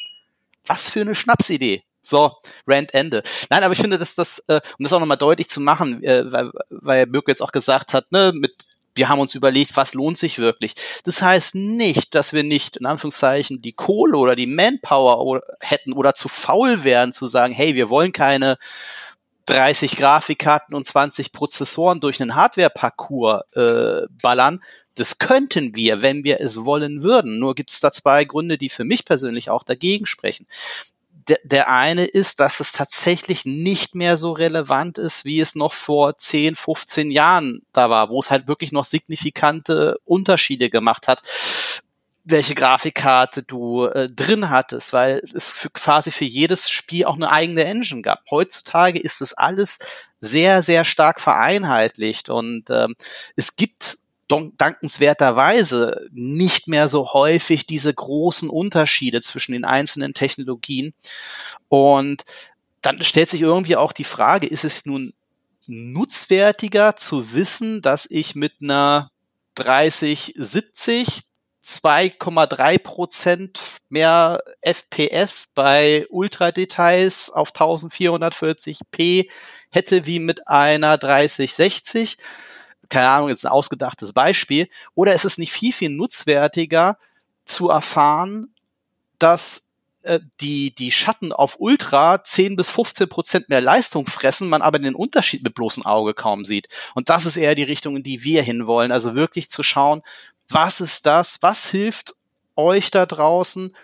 [0.66, 1.84] Was für eine Schnapsidee.
[2.02, 2.32] So,
[2.66, 3.24] Rand Ende.
[3.50, 6.32] Nein, aber ich finde, dass das, äh, um das auch nochmal deutlich zu machen, äh,
[6.32, 10.18] weil, weil Mirko jetzt auch gesagt hat, ne, mit wir haben uns überlegt, was lohnt
[10.18, 10.74] sich wirklich.
[11.06, 16.14] Das heißt nicht, dass wir nicht in Anführungszeichen die Kohle oder die Manpower hätten oder
[16.14, 18.58] zu faul wären zu sagen, hey, wir wollen keine
[19.52, 24.64] 30 Grafikkarten und 20 Prozessoren durch einen Hardware-Parcours äh, ballern.
[24.96, 27.40] Das könnten wir, wenn wir es wollen würden.
[27.40, 30.48] Nur gibt es da zwei Gründe, die für mich persönlich auch dagegen sprechen.
[31.28, 35.74] Der, der eine ist, dass es tatsächlich nicht mehr so relevant ist, wie es noch
[35.74, 41.22] vor 10, 15 Jahren da war, wo es halt wirklich noch signifikante Unterschiede gemacht hat
[42.24, 47.32] welche Grafikkarte du äh, drin hattest, weil es für, quasi für jedes Spiel auch eine
[47.32, 48.22] eigene Engine gab.
[48.30, 49.80] Heutzutage ist es alles
[50.20, 52.96] sehr, sehr stark vereinheitlicht und ähm,
[53.36, 60.94] es gibt dankenswerterweise nicht mehr so häufig diese großen Unterschiede zwischen den einzelnen Technologien.
[61.68, 62.24] Und
[62.82, 65.14] dann stellt sich irgendwie auch die Frage, ist es nun
[65.68, 69.12] nutzwertiger zu wissen, dass ich mit einer
[69.56, 71.24] 3070
[71.64, 79.30] 2,3 Prozent mehr FPS bei Ultradetails auf 1440p
[79.70, 82.18] hätte wie mit einer 3060.
[82.90, 84.70] Keine Ahnung, jetzt ein ausgedachtes Beispiel.
[84.96, 86.98] Oder ist es nicht viel, viel nutzwertiger
[87.46, 88.54] zu erfahren,
[89.20, 89.72] dass
[90.04, 94.80] äh, die, die Schatten auf Ultra 10 bis 15 Prozent mehr Leistung fressen, man aber
[94.80, 96.68] den Unterschied mit bloßem Auge kaum sieht.
[96.96, 98.92] Und das ist eher die Richtung, in die wir hinwollen.
[98.92, 100.02] Also wirklich zu schauen,
[100.54, 101.42] was ist das?
[101.42, 102.16] Was hilft
[102.56, 103.76] euch da draußen,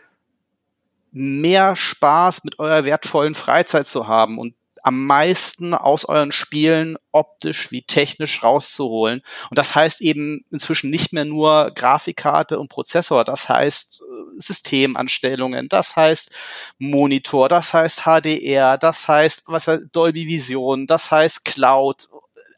[1.11, 4.53] mehr Spaß mit eurer wertvollen Freizeit zu haben und
[4.83, 9.21] am meisten aus euren Spielen optisch wie technisch rauszuholen.
[9.49, 15.67] Und das heißt eben inzwischen nicht mehr nur Grafikkarte und Prozessor, das heißt äh, Systemanstellungen,
[15.67, 16.31] das heißt
[16.77, 22.07] Monitor, das heißt HDR, das heißt was heißt Dolby Vision, das heißt Cloud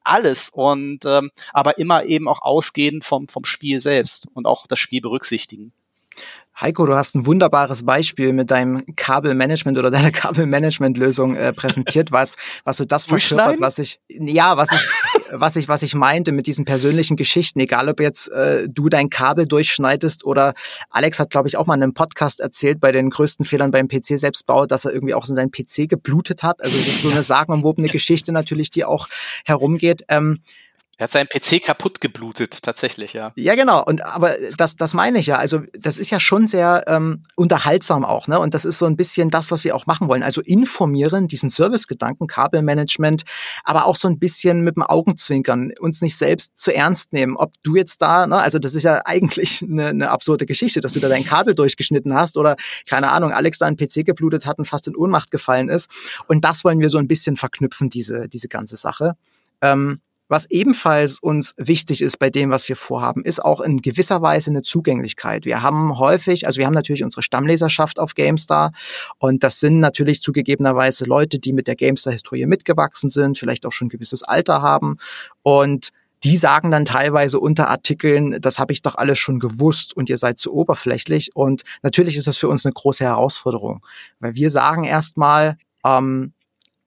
[0.09, 4.79] alles und ähm, aber immer eben auch ausgehend vom, vom Spiel selbst und auch das
[4.79, 5.71] Spiel berücksichtigen.
[6.61, 12.35] Heiko, du hast ein wunderbares Beispiel mit deinem Kabelmanagement oder deiner Kabelmanagement-Lösung äh, präsentiert, was,
[12.65, 14.85] was so das verkörpert, was ich, ja, was ich,
[15.31, 19.09] was ich, was ich meinte mit diesen persönlichen Geschichten, egal ob jetzt äh, du dein
[19.09, 20.53] Kabel durchschneidest oder
[20.89, 23.87] Alex hat, glaube ich, auch mal in einem Podcast erzählt, bei den größten Fehlern beim
[23.87, 26.61] PC-Selbstbau, dass er irgendwie auch so seinen PC geblutet hat.
[26.61, 29.07] Also es ist so eine sagenumwobene Geschichte natürlich, die auch
[29.45, 30.03] herumgeht.
[30.09, 30.41] Ähm,
[30.99, 33.31] Er hat seinen PC kaputt geblutet, tatsächlich, ja.
[33.37, 33.81] Ja, genau.
[33.81, 35.37] Und aber das, das meine ich ja.
[35.37, 38.37] Also das ist ja schon sehr ähm, unterhaltsam auch, ne?
[38.37, 40.23] Und das ist so ein bisschen das, was wir auch machen wollen.
[40.23, 43.23] Also informieren, diesen Servicegedanken, Kabelmanagement,
[43.63, 47.37] aber auch so ein bisschen mit dem Augenzwinkern, uns nicht selbst zu ernst nehmen.
[47.37, 48.35] Ob du jetzt da, ne?
[48.35, 52.13] Also das ist ja eigentlich eine, eine absurde Geschichte, dass du da dein Kabel durchgeschnitten
[52.13, 55.69] hast oder keine Ahnung, Alex da einen PC geblutet hat und fast in Ohnmacht gefallen
[55.69, 55.89] ist.
[56.27, 59.15] Und das wollen wir so ein bisschen verknüpfen, diese diese ganze Sache.
[59.61, 64.21] Ähm, was ebenfalls uns wichtig ist bei dem, was wir vorhaben, ist auch in gewisser
[64.21, 65.43] Weise eine Zugänglichkeit.
[65.43, 68.71] Wir haben häufig, also wir haben natürlich unsere Stammleserschaft auf GameStar
[69.17, 73.87] und das sind natürlich zugegebenerweise Leute, die mit der GameStar-Historie mitgewachsen sind, vielleicht auch schon
[73.87, 74.97] ein gewisses Alter haben
[75.41, 75.89] und
[76.23, 80.17] die sagen dann teilweise unter Artikeln, das habe ich doch alles schon gewusst und ihr
[80.17, 81.33] seid zu oberflächlich.
[81.33, 83.85] Und natürlich ist das für uns eine große Herausforderung,
[84.19, 86.33] weil wir sagen erstmal, ähm,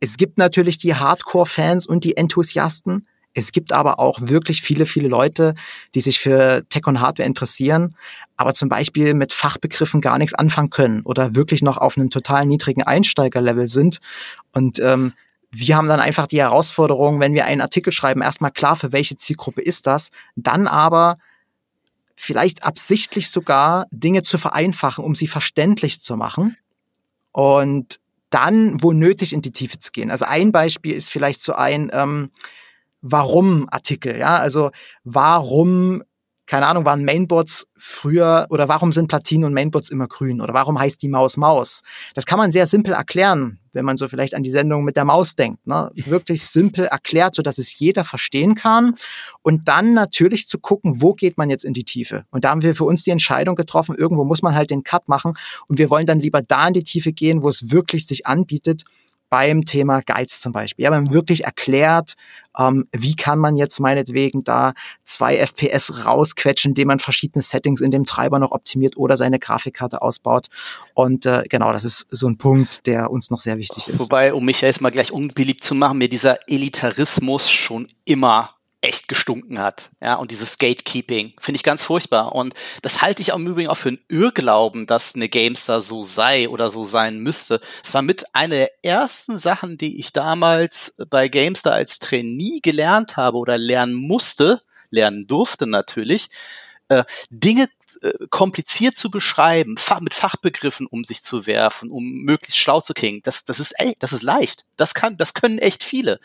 [0.00, 5.08] es gibt natürlich die Hardcore-Fans und die Enthusiasten, es gibt aber auch wirklich viele, viele
[5.08, 5.54] Leute,
[5.94, 7.96] die sich für Tech und Hardware interessieren,
[8.36, 12.46] aber zum Beispiel mit Fachbegriffen gar nichts anfangen können oder wirklich noch auf einem total
[12.46, 14.00] niedrigen Einsteigerlevel sind.
[14.52, 15.12] Und ähm,
[15.50, 19.16] wir haben dann einfach die Herausforderung, wenn wir einen Artikel schreiben, erstmal klar, für welche
[19.16, 21.18] Zielgruppe ist das, dann aber
[22.16, 26.56] vielleicht absichtlich sogar Dinge zu vereinfachen, um sie verständlich zu machen.
[27.32, 27.98] Und
[28.30, 30.10] dann, wo nötig, in die Tiefe zu gehen.
[30.10, 32.30] Also ein Beispiel ist vielleicht so ein, ähm,
[33.02, 34.70] Warum-Artikel, ja, also
[35.04, 36.02] warum
[36.52, 40.78] keine Ahnung, waren Mainboards früher oder warum sind Platinen und Mainboards immer grün oder warum
[40.78, 41.80] heißt die Maus Maus?
[42.14, 45.04] Das kann man sehr simpel erklären, wenn man so vielleicht an die Sendung mit der
[45.04, 45.66] Maus denkt.
[45.66, 45.90] Ne?
[45.94, 48.96] Wirklich simpel erklärt, so dass es jeder verstehen kann
[49.42, 52.26] und dann natürlich zu gucken, wo geht man jetzt in die Tiefe?
[52.30, 55.08] Und da haben wir für uns die Entscheidung getroffen, irgendwo muss man halt den Cut
[55.08, 55.34] machen
[55.68, 58.84] und wir wollen dann lieber da in die Tiefe gehen, wo es wirklich sich anbietet,
[59.32, 60.84] beim Thema Guides zum Beispiel.
[60.84, 62.16] Ja, wir haben wirklich erklärt,
[62.58, 67.90] ähm, wie kann man jetzt meinetwegen da zwei FPS rausquetschen, indem man verschiedene Settings in
[67.90, 70.48] dem Treiber noch optimiert oder seine Grafikkarte ausbaut.
[70.92, 74.00] Und äh, genau, das ist so ein Punkt, der uns noch sehr wichtig ist.
[74.00, 78.50] Wobei, um mich jetzt mal gleich unbeliebt zu machen, mir dieser Elitarismus schon immer
[78.82, 79.90] echt gestunken hat.
[80.00, 82.34] Ja, und dieses Gatekeeping finde ich ganz furchtbar.
[82.34, 86.48] Und das halte ich im Übrigen auch für einen Irrglauben, dass eine Gamestar so sei
[86.48, 87.60] oder so sein müsste.
[87.82, 93.16] Es war mit einer der ersten Sachen, die ich damals bei Gamestar als Trainee gelernt
[93.16, 96.28] habe oder lernen musste, lernen durfte natürlich,
[96.88, 97.68] äh, Dinge
[98.02, 102.94] äh, kompliziert zu beschreiben, fa mit Fachbegriffen um sich zu werfen, um möglichst schlau zu
[102.94, 103.20] klingen.
[103.22, 104.66] Das, das ist, ey, das ist leicht.
[104.76, 106.18] Das kann, das können echt viele.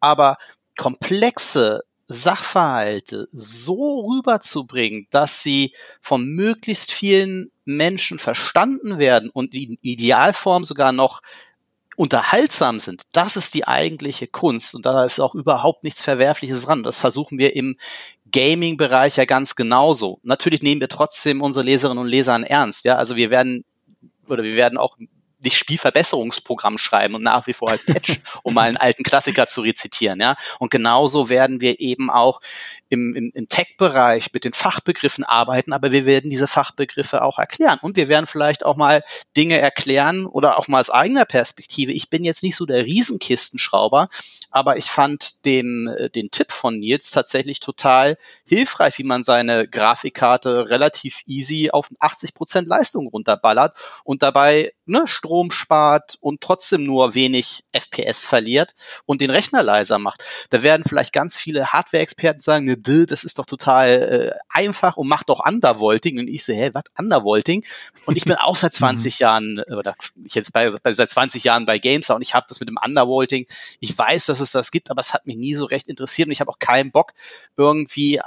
[0.00, 0.36] Aber
[0.76, 10.64] komplexe Sachverhalte so rüberzubringen, dass sie von möglichst vielen Menschen verstanden werden und in Idealform
[10.64, 11.22] sogar noch
[11.96, 16.82] unterhaltsam sind, das ist die eigentliche Kunst und da ist auch überhaupt nichts Verwerfliches dran.
[16.82, 17.76] Das versuchen wir im
[18.32, 20.18] Gaming-Bereich ja ganz genauso.
[20.24, 22.96] Natürlich nehmen wir trotzdem unsere Leserinnen und Leser ernst, ja.
[22.96, 23.64] Also wir werden
[24.28, 24.96] oder wir werden auch
[25.44, 29.60] nicht Spielverbesserungsprogramm schreiben und nach wie vor halt Patch, um mal einen alten Klassiker zu
[29.60, 30.36] rezitieren, ja.
[30.58, 32.40] Und genauso werden wir eben auch
[32.94, 37.78] im, im, im Tech-Bereich mit den Fachbegriffen arbeiten, aber wir werden diese Fachbegriffe auch erklären.
[37.82, 39.04] Und wir werden vielleicht auch mal
[39.36, 41.92] Dinge erklären oder auch mal aus eigener Perspektive.
[41.92, 44.08] Ich bin jetzt nicht so der Riesenkistenschrauber,
[44.50, 49.66] aber ich fand den, äh, den Tipp von Nils tatsächlich total hilfreich, wie man seine
[49.66, 56.84] Grafikkarte relativ easy auf 80 Prozent Leistung runterballert und dabei ne, Strom spart und trotzdem
[56.84, 58.74] nur wenig FPS verliert
[59.06, 60.22] und den Rechner leiser macht.
[60.50, 65.08] Da werden vielleicht ganz viele Hardware-Experten sagen, ne, das ist doch total äh, einfach und
[65.08, 66.18] macht doch Undervolting.
[66.18, 67.64] Und ich so, hä, was Undervolting?
[68.06, 69.22] Und ich bin auch seit 20 mhm.
[69.22, 69.94] Jahren, oder
[70.24, 72.78] ich jetzt bei, bei, seit 20 Jahren bei Games und ich habe das mit dem
[72.82, 73.46] Undervolting.
[73.80, 76.32] Ich weiß, dass es das gibt, aber es hat mich nie so recht interessiert und
[76.32, 77.12] ich habe auch keinen Bock,
[77.56, 78.22] irgendwie äh,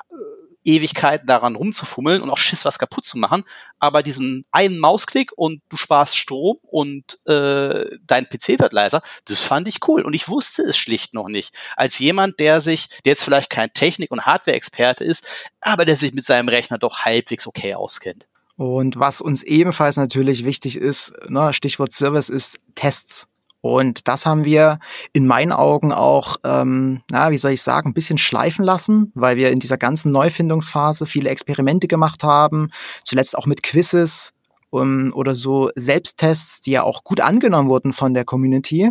[0.67, 3.43] Ewigkeiten daran rumzufummeln und auch Schiss, was kaputt zu machen.
[3.79, 9.41] Aber diesen einen Mausklick und du sparst Strom und äh, dein PC wird leiser, das
[9.41, 10.03] fand ich cool.
[10.03, 11.55] Und ich wusste es schlicht noch nicht.
[11.75, 15.25] Als jemand, der sich, der jetzt vielleicht kein Technik- und Hardware-Experte ist,
[15.61, 18.27] aber der sich mit seinem Rechner doch halbwegs okay auskennt.
[18.57, 23.27] Und was uns ebenfalls natürlich wichtig ist, ne, Stichwort Service ist Tests.
[23.67, 24.79] Und das haben wir
[25.11, 29.35] in meinen Augen auch, ähm, na, wie soll ich sagen, ein bisschen schleifen lassen, weil
[29.35, 32.69] wir in dieser ganzen Neufindungsphase viele Experimente gemacht haben,
[33.03, 34.31] zuletzt auch mit Quizzes
[34.69, 38.89] um, oder so Selbsttests, die ja auch gut angenommen wurden von der Community.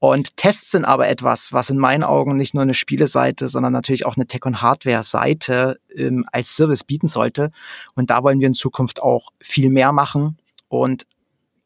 [0.00, 4.04] Und Tests sind aber etwas, was in meinen Augen nicht nur eine Spieleseite, sondern natürlich
[4.04, 7.50] auch eine Tech- und Hardware-Seite ähm, als Service bieten sollte.
[7.94, 10.36] Und da wollen wir in Zukunft auch viel mehr machen.
[10.68, 11.04] Und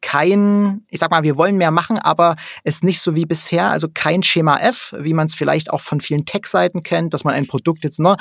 [0.01, 3.89] kein, ich sag mal, wir wollen mehr machen, aber es nicht so wie bisher, also
[3.93, 7.47] kein Schema F, wie man es vielleicht auch von vielen Tech-Seiten kennt, dass man ein
[7.47, 8.17] Produkt jetzt, ne,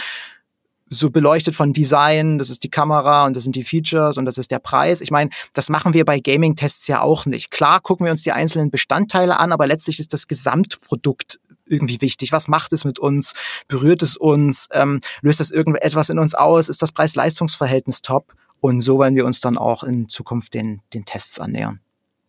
[0.89, 4.37] so beleuchtet von Design, das ist die Kamera und das sind die Features und das
[4.37, 5.01] ist der Preis.
[5.01, 7.51] Ich meine, das machen wir bei Gaming-Tests ja auch nicht.
[7.51, 12.31] Klar gucken wir uns die einzelnen Bestandteile an, aber letztlich ist das Gesamtprodukt irgendwie wichtig.
[12.31, 13.33] Was macht es mit uns?
[13.67, 14.67] Berührt es uns?
[14.71, 16.69] Ähm, löst das irgendetwas in uns aus?
[16.69, 18.33] Ist das Preis-Leistungs-Verhältnis top?
[18.59, 21.79] Und so wollen wir uns dann auch in Zukunft den, den Tests annähern.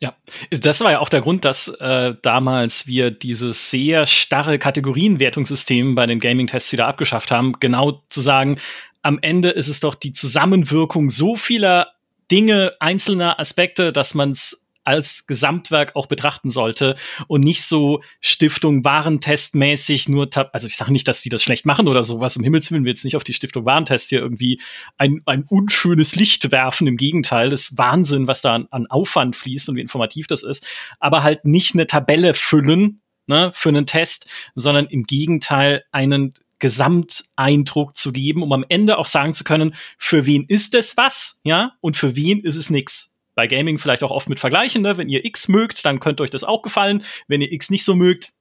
[0.01, 0.15] Ja,
[0.51, 6.07] das war ja auch der Grund, dass äh, damals wir dieses sehr starre Kategorienwertungssystem bei
[6.07, 7.55] den Gaming-Tests wieder abgeschafft haben.
[7.59, 8.61] Genau zu sagen,
[9.03, 11.89] am Ende ist es doch die Zusammenwirkung so vieler
[12.31, 16.97] Dinge, einzelner Aspekte, dass man es als Gesamtwerk auch betrachten sollte
[17.27, 21.89] und nicht so Stiftung Warentestmäßig nur, also ich sage nicht, dass die das schlecht machen
[21.89, 24.63] oder sowas, um Himmels Willen will jetzt nicht auf die Stiftung Warentest hier irgendwie
[24.97, 29.37] ein, ein unschönes Licht werfen, im Gegenteil, das ist Wahnsinn, was da an, an Aufwand
[29.37, 30.67] fließt und wie informativ das ist,
[31.01, 37.95] aber halt nicht eine Tabelle füllen, ne, für einen Test, sondern im Gegenteil einen Gesamteindruck
[37.95, 41.73] zu geben, um am Ende auch sagen zu können, für wen ist es was, ja,
[41.83, 44.83] und für wen ist es nix bei Gaming vielleicht auch oft mit vergleichen.
[44.83, 44.97] Ne?
[44.97, 47.05] Wenn ihr X mögt, dann könnte euch das auch gefallen.
[47.29, 48.33] Wenn ihr X nicht so mögt,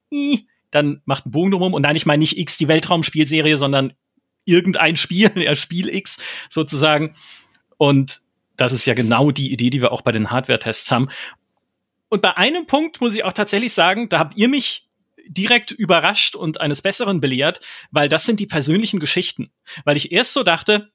[0.71, 1.75] dann macht einen Bogen drumherum.
[1.75, 3.93] Und nein, ich meine nicht X, die Weltraumspielserie, sondern
[4.45, 6.17] irgendein Spiel, ja, Spiel X
[6.49, 7.15] sozusagen.
[7.77, 8.23] Und
[8.55, 11.09] das ist ja genau die Idee, die wir auch bei den Hardware-Tests haben.
[12.09, 14.89] Und bei einem Punkt muss ich auch tatsächlich sagen, da habt ihr mich
[15.27, 17.59] direkt überrascht und eines Besseren belehrt,
[17.91, 19.51] weil das sind die persönlichen Geschichten.
[19.83, 20.89] Weil ich erst so dachte,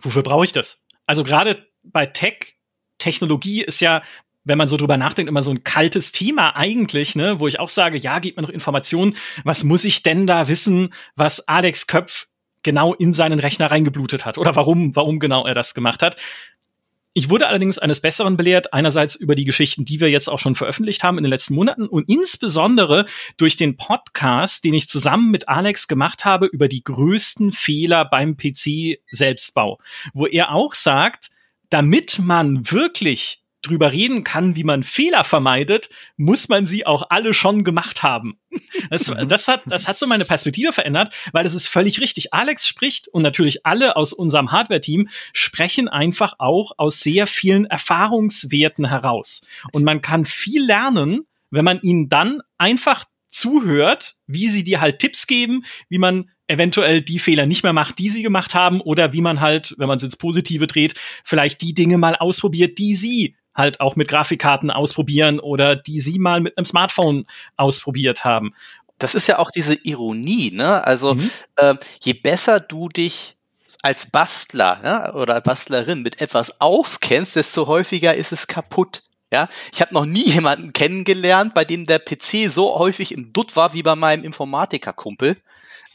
[0.00, 0.86] wofür brauche ich das?
[1.04, 2.57] Also gerade bei Tech
[2.98, 4.02] Technologie ist ja
[4.44, 7.68] wenn man so drüber nachdenkt, immer so ein kaltes Thema eigentlich, ne, wo ich auch
[7.68, 12.28] sage, ja, gib mir noch Informationen, was muss ich denn da wissen, was Alex Köpf
[12.62, 14.38] genau in seinen Rechner reingeblutet hat?
[14.38, 16.16] Oder warum, warum genau er das gemacht hat.
[17.14, 20.54] Ich wurde allerdings eines Besseren belehrt, einerseits über die Geschichten, die wir jetzt auch schon
[20.54, 23.06] veröffentlicht haben in den letzten Monaten und insbesondere
[23.36, 28.36] durch den Podcast, den ich zusammen mit Alex gemacht habe über die größten Fehler beim
[28.36, 29.78] PC-Selbstbau,
[30.14, 31.30] wo er auch sagt,
[31.70, 37.34] damit man wirklich drüber reden kann, wie man Fehler vermeidet, muss man sie auch alle
[37.34, 38.38] schon gemacht haben.
[38.90, 42.32] Das, das, hat, das hat so meine Perspektive verändert, weil es ist völlig richtig.
[42.32, 48.86] Alex spricht und natürlich alle aus unserem Hardware-Team sprechen einfach auch aus sehr vielen Erfahrungswerten
[48.86, 49.46] heraus.
[49.72, 55.00] Und man kann viel lernen, wenn man ihnen dann einfach zuhört, wie sie dir halt
[55.00, 59.12] Tipps geben, wie man eventuell die Fehler nicht mehr macht, die sie gemacht haben, oder
[59.12, 62.94] wie man halt, wenn man es ins Positive dreht, vielleicht die Dinge mal ausprobiert, die
[62.94, 68.54] sie halt auch mit Grafikkarten ausprobieren oder die sie mal mit einem Smartphone ausprobiert haben.
[68.98, 70.84] Das ist ja auch diese Ironie, ne?
[70.84, 71.30] Also mhm.
[71.56, 73.36] äh, je besser du dich
[73.82, 79.02] als Bastler ja, oder Bastlerin mit etwas auskennst, desto häufiger ist es kaputt.
[79.30, 83.56] Ja, ich habe noch nie jemanden kennengelernt, bei dem der PC so häufig im Dutt
[83.56, 85.36] war wie bei meinem Informatikerkumpel.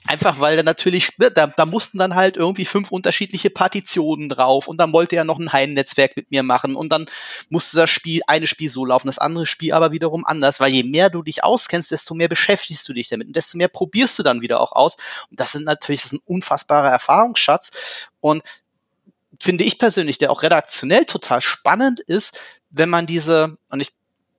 [0.06, 4.68] Einfach weil er natürlich, ne, da, da mussten dann halt irgendwie fünf unterschiedliche Partitionen drauf
[4.68, 7.06] und dann wollte er noch ein Heimnetzwerk mit mir machen und dann
[7.50, 10.84] musste das Spiel, eine Spiel so laufen, das andere Spiel aber wiederum anders, weil je
[10.84, 14.24] mehr du dich auskennst, desto mehr beschäftigst du dich damit und desto mehr probierst du
[14.24, 14.98] dann wieder auch aus.
[15.30, 18.44] Und das sind natürlich, das ist ein unfassbarer Erfahrungsschatz und
[19.40, 22.38] finde ich persönlich, der auch redaktionell total spannend ist,
[22.70, 23.92] wenn man diese, und ich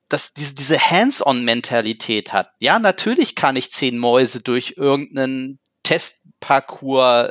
[0.08, 2.50] dass diese, diese Hands-on-Mentalität hat.
[2.58, 7.30] Ja, natürlich kann ich zehn Mäuse durch irgendeinen Testparcours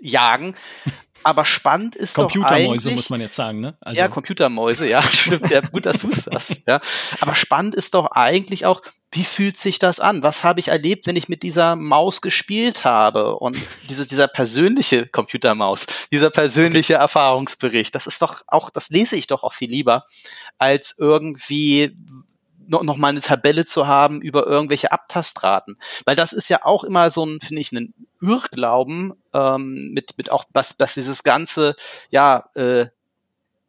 [0.00, 0.54] jagen,
[1.22, 3.76] aber spannend ist Computermäuse, doch eigentlich, muss man jetzt sagen, ne?
[3.80, 3.98] Also.
[3.98, 5.50] Ja, Computermäuse, ja, stimmt.
[5.50, 6.62] Ja, gut, dass du es sagst.
[6.66, 6.80] Ja.
[7.20, 10.22] Aber spannend ist doch eigentlich auch, wie fühlt sich das an?
[10.22, 13.36] Was habe ich erlebt, wenn ich mit dieser Maus gespielt habe?
[13.36, 13.56] Und
[13.88, 19.42] diese, dieser persönliche Computermaus, dieser persönliche Erfahrungsbericht, das ist doch auch, das lese ich doch
[19.42, 20.06] auch viel lieber,
[20.58, 21.96] als irgendwie
[22.70, 25.76] noch, noch mal eine Tabelle zu haben über irgendwelche Abtastraten.
[26.04, 30.30] Weil das ist ja auch immer so ein, finde ich, ein Irrglauben ähm, mit, mit
[30.30, 31.74] auch, was, was dieses ganze,
[32.10, 32.86] ja, äh,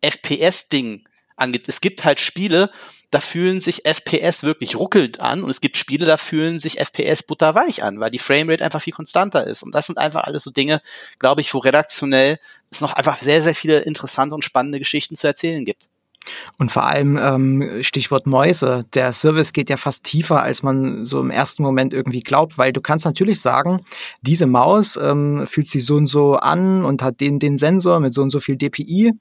[0.02, 1.68] FPS-Ding angeht.
[1.68, 2.72] Es gibt halt Spiele,
[3.12, 7.24] da fühlen sich FPS wirklich ruckelt an und es gibt Spiele, da fühlen sich FPS
[7.24, 9.64] butterweich an, weil die Framerate einfach viel konstanter ist.
[9.64, 10.82] Und das sind einfach alles so Dinge,
[11.20, 12.40] glaube ich, wo redaktionell
[12.72, 15.90] es noch einfach sehr, sehr viele interessante und spannende Geschichten zu erzählen gibt.
[16.58, 18.86] Und vor allem ähm, Stichwort Mäuse.
[18.94, 22.72] Der Service geht ja fast tiefer, als man so im ersten Moment irgendwie glaubt, weil
[22.72, 23.82] du kannst natürlich sagen,
[24.22, 28.14] diese Maus ähm, fühlt sich so und so an und hat den, den Sensor mit
[28.14, 29.14] so und so viel DPI,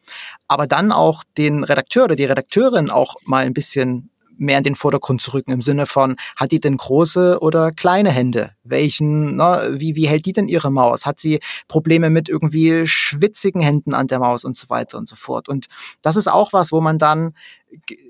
[0.48, 4.10] aber dann auch den Redakteur oder die Redakteurin auch mal ein bisschen
[4.40, 8.10] mehr in den Vordergrund zu rücken im Sinne von, hat die denn große oder kleine
[8.10, 8.52] Hände?
[8.64, 11.06] Welchen, na, wie, wie hält die denn ihre Maus?
[11.06, 15.17] Hat sie Probleme mit irgendwie schwitzigen Händen an der Maus und so weiter und so
[15.17, 15.48] fort?
[15.48, 15.67] Und
[16.02, 17.33] das ist auch was, wo man dann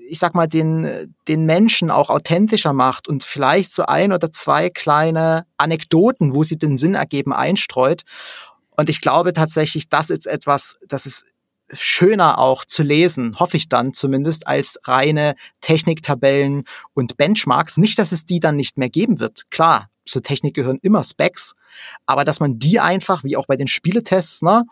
[0.09, 4.69] ich sag mal, den, den Menschen auch authentischer macht und vielleicht so ein oder zwei
[4.69, 8.01] kleine Anekdoten, wo sie den Sinn ergeben, einstreut.
[8.75, 11.25] Und ich glaube tatsächlich, das ist etwas, das ist
[11.73, 16.63] schöner auch zu lesen, hoffe ich dann zumindest, als reine Techniktabellen
[16.93, 17.77] und Benchmarks.
[17.77, 19.49] Nicht, dass es die dann nicht mehr geben wird.
[19.51, 21.53] Klar, zur Technik gehören immer Specs,
[22.05, 24.63] aber dass man die einfach, wie auch bei den Spieletests, ne,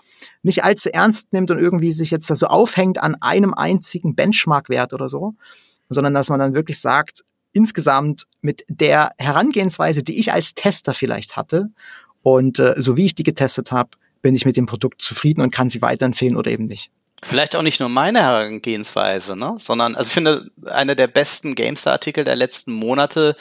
[0.44, 4.94] nicht allzu ernst nimmt und irgendwie sich jetzt da so aufhängt an einem einzigen Benchmark-Wert
[4.94, 5.36] oder so,
[5.90, 11.36] sondern dass man dann wirklich sagt, insgesamt mit der Herangehensweise, die ich als Tester vielleicht
[11.36, 11.70] hatte
[12.22, 13.92] und äh, so wie ich die getestet habe,
[14.22, 16.92] bin ich mit dem Produkt zufrieden und kann sie weiterempfehlen oder eben nicht.
[17.22, 19.56] Vielleicht auch nicht nur meine Herangehensweise, ne?
[19.58, 23.36] sondern, also ich finde, einer der besten GameStar-Artikel der letzten Monate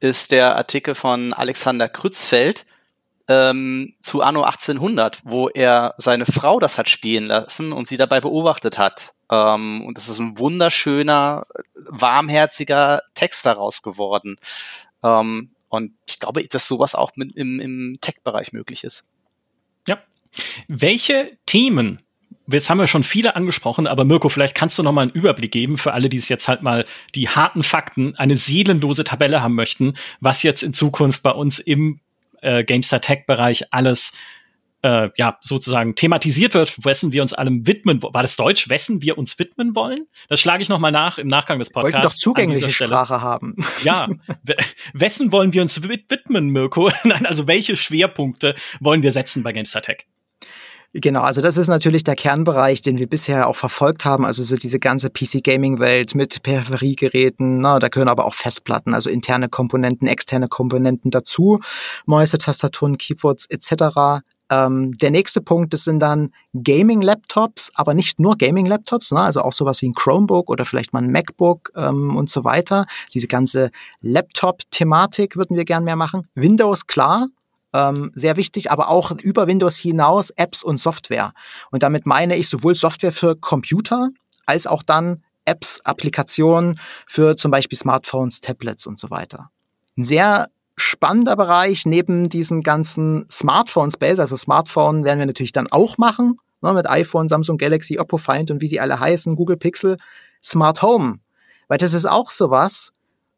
[0.00, 2.66] ist der Artikel von Alexander Krützfeld
[3.28, 8.20] ähm, zu Anno 1800, wo er seine Frau das hat spielen lassen und sie dabei
[8.20, 9.14] beobachtet hat.
[9.30, 11.46] Ähm, und das ist ein wunderschöner,
[11.88, 14.36] warmherziger Text daraus geworden.
[15.04, 19.11] Ähm, und ich glaube, dass sowas auch mit im, im Tech-Bereich möglich ist.
[20.68, 22.00] Welche Themen
[22.50, 25.52] jetzt haben wir schon viele angesprochen, aber Mirko, vielleicht kannst du noch mal einen Überblick
[25.52, 29.54] geben für alle, die es jetzt halt mal die harten Fakten, eine seelenlose Tabelle haben
[29.54, 32.00] möchten, was jetzt in Zukunft bei uns im
[32.40, 34.12] äh, GameStar Tech Bereich alles
[34.82, 38.02] äh, ja sozusagen thematisiert wird, wessen wir uns allem widmen.
[38.02, 38.68] War das Deutsch?
[38.68, 40.08] Wessen wir uns widmen wollen?
[40.28, 41.94] Das schlage ich noch mal nach im Nachgang des Podcasts.
[41.94, 43.56] Wir doch zugängliche Sprache haben.
[43.84, 44.08] Ja,
[44.92, 46.90] wessen wollen wir uns widmen, Mirko?
[47.04, 50.06] Nein, also welche Schwerpunkte wollen wir setzen bei GameStar Tech?
[50.94, 54.26] Genau, also das ist natürlich der Kernbereich, den wir bisher auch verfolgt haben.
[54.26, 59.48] Also so diese ganze PC-Gaming-Welt mit Peripheriegeräten, na, da gehören aber auch Festplatten, also interne
[59.48, 61.60] Komponenten, externe Komponenten dazu,
[62.04, 64.22] Mäuse, Tastaturen, Keyboards etc.
[64.50, 69.20] Ähm, der nächste Punkt, das sind dann Gaming-Laptops, aber nicht nur Gaming-Laptops, ne?
[69.20, 72.84] also auch sowas wie ein Chromebook oder vielleicht mal ein MacBook ähm, und so weiter.
[73.14, 73.70] Diese ganze
[74.02, 76.28] Laptop-Thematik würden wir gern mehr machen.
[76.34, 77.28] Windows, klar,
[77.72, 81.32] ähm, sehr wichtig, aber auch über Windows hinaus Apps und Software.
[81.70, 84.10] Und damit meine ich sowohl Software für Computer
[84.46, 89.50] als auch dann Apps, Applikationen für zum Beispiel Smartphones, Tablets und so weiter.
[89.96, 95.98] Ein sehr spannender Bereich neben diesem ganzen Smartphone-Space, also Smartphone werden wir natürlich dann auch
[95.98, 99.96] machen, ne, mit iPhone, Samsung Galaxy, Oppo Find und wie sie alle heißen, Google Pixel,
[100.42, 101.18] Smart Home.
[101.68, 102.92] Weil das ist auch sowas,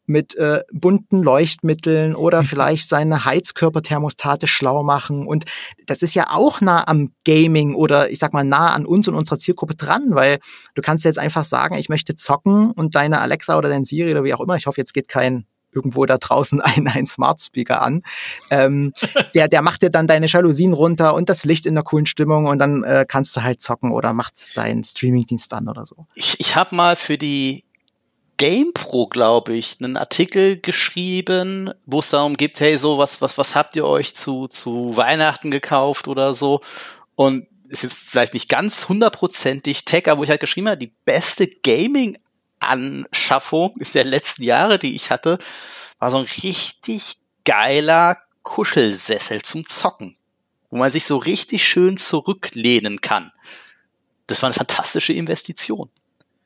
[0.07, 2.47] mit äh, bunten Leuchtmitteln oder mhm.
[2.47, 5.27] vielleicht seine Heizkörperthermostate schlau machen.
[5.27, 5.45] Und
[5.87, 9.15] das ist ja auch nah am Gaming oder ich sag mal nah an uns und
[9.15, 10.39] unserer Zielgruppe dran, weil
[10.75, 14.25] du kannst jetzt einfach sagen, ich möchte zocken und deine Alexa oder dein Siri oder
[14.25, 17.83] wie auch immer, ich hoffe, jetzt geht kein irgendwo da draußen ein, ein Smart Speaker
[17.83, 18.03] an.
[18.51, 18.93] Ähm,
[19.35, 22.47] der, der macht dir dann deine Jalousien runter und das Licht in der coolen Stimmung
[22.47, 26.07] und dann äh, kannst du halt zocken oder macht deinen Streamingdienst an oder so.
[26.15, 27.64] Ich, ich habe mal für die
[28.45, 33.55] GamePro, glaube ich, einen Artikel geschrieben, wo es darum geht, hey, so, was, was, was
[33.55, 36.61] habt ihr euch zu, zu Weihnachten gekauft oder so?
[37.15, 40.93] Und ist jetzt vielleicht nicht ganz hundertprozentig Tech, aber wo ich halt geschrieben habe, die
[41.07, 45.39] beste Gaming-Anschaffung der letzten Jahre, die ich hatte,
[45.99, 47.17] war so ein richtig
[47.47, 50.19] geiler Kuschelsessel zum Zocken,
[50.69, 53.33] wo man sich so richtig schön zurücklehnen kann.
[54.27, 55.89] Das war eine fantastische Investition.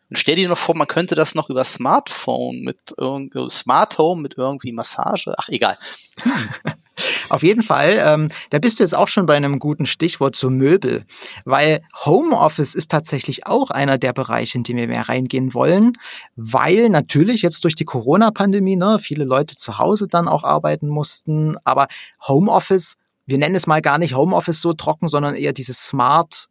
[0.09, 4.23] Und stell dir noch vor, man könnte das noch über Smartphone mit irgendwie Smart Home
[4.23, 5.35] mit irgendwie Massage.
[5.37, 5.77] Ach, egal.
[7.29, 10.51] Auf jeden Fall, ähm, da bist du jetzt auch schon bei einem guten Stichwort zu
[10.51, 11.05] Möbel,
[11.45, 15.93] weil Homeoffice ist tatsächlich auch einer der Bereiche, in die wir mehr reingehen wollen,
[16.37, 21.57] weil natürlich jetzt durch die Corona-Pandemie ne, viele Leute zu Hause dann auch arbeiten mussten,
[21.65, 21.87] aber
[22.27, 22.95] Homeoffice,
[23.27, 26.49] wir nennen es mal gar nicht Homeoffice so trocken, sondern eher dieses Smart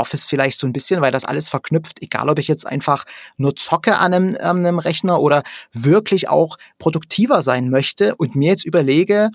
[0.00, 3.04] Office vielleicht so ein bisschen, weil das alles verknüpft, egal ob ich jetzt einfach
[3.36, 5.42] nur zocke an einem, an einem Rechner oder
[5.72, 9.30] wirklich auch produktiver sein möchte und mir jetzt überlege,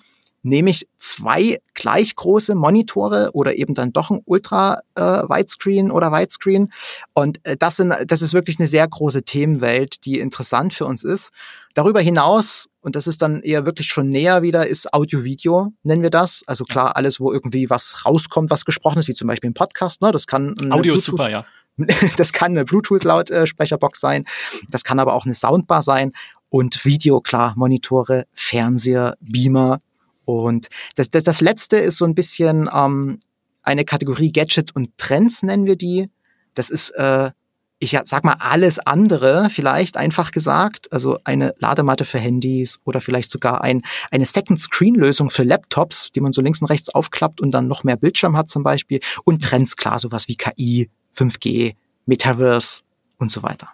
[0.46, 6.12] nehme ich zwei gleich große Monitore oder eben dann doch ein Ultra äh, Widescreen oder
[6.12, 6.72] Widescreen.
[7.14, 11.04] Und äh, das, sind, das ist wirklich eine sehr große Themenwelt, die interessant für uns
[11.04, 11.32] ist.
[11.74, 16.12] Darüber hinaus, und das ist dann eher wirklich schon näher wieder, ist Audio-Video, nennen wir
[16.12, 16.44] das.
[16.46, 20.04] Also klar, alles, wo irgendwie was rauskommt, was gesprochen ist, wie zum Beispiel ein Podcast.
[20.04, 20.12] Ne?
[20.12, 21.46] Das kann Audio ist super, ja.
[22.18, 24.26] Das kann eine Bluetooth-Lautsprecherbox sein.
[24.70, 26.12] Das kann aber auch eine Soundbar sein.
[26.50, 29.82] Und Video, klar, Monitore, Fernseher, Beamer,
[30.26, 33.20] und das, das, das letzte ist so ein bisschen ähm,
[33.64, 36.10] eine Kategorie Gadgets und Trends, nennen wir die.
[36.54, 37.32] Das ist, äh,
[37.80, 43.30] ich sag mal alles andere, vielleicht einfach gesagt, also eine Ladematte für Handys oder vielleicht
[43.30, 47.68] sogar ein, eine Second-Screen-Lösung für Laptops, die man so links und rechts aufklappt und dann
[47.68, 49.02] noch mehr Bildschirm hat zum Beispiel.
[49.26, 52.82] Und Trends, klar, sowas wie KI, 5G, Metaverse
[53.18, 53.70] und so weiter.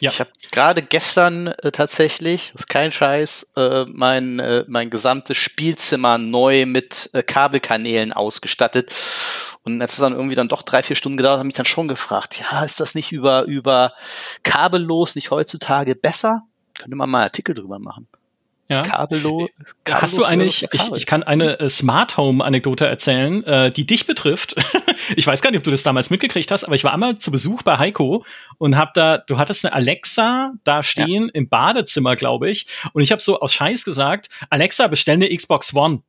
[0.00, 0.10] Ja.
[0.10, 6.18] Ich habe gerade gestern äh, tatsächlich, ist kein Scheiß, äh, mein, äh, mein gesamtes Spielzimmer
[6.18, 8.92] neu mit äh, Kabelkanälen ausgestattet.
[9.62, 11.88] Und als es dann irgendwie dann doch drei, vier Stunden gedauert, habe ich dann schon
[11.88, 13.92] gefragt, ja, ist das nicht über, über
[14.42, 16.42] kabellos nicht heutzutage besser?
[16.78, 18.08] Könnte man mal Artikel drüber machen.
[18.70, 18.82] Ja.
[18.82, 19.48] Kabello,
[19.84, 20.02] kabellos.
[20.02, 23.86] Hast du eine, ich, ich, ich kann eine äh, Smart Home Anekdote erzählen, äh, die
[23.86, 24.56] dich betrifft.
[25.16, 27.30] ich weiß gar nicht, ob du das damals mitgekriegt hast, aber ich war einmal zu
[27.30, 28.26] Besuch bei Heiko
[28.58, 31.30] und hab da, du hattest eine Alexa da stehen ja.
[31.32, 32.66] im Badezimmer, glaube ich.
[32.92, 36.02] Und ich habe so aus Scheiß gesagt, Alexa, bestell eine Xbox One.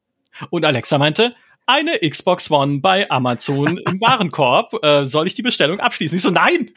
[0.50, 1.36] Und Alexa meinte,
[1.70, 4.84] eine Xbox One bei Amazon im Warenkorb.
[4.84, 6.16] Äh, soll ich die Bestellung abschließen?
[6.16, 6.72] Ich so, nein!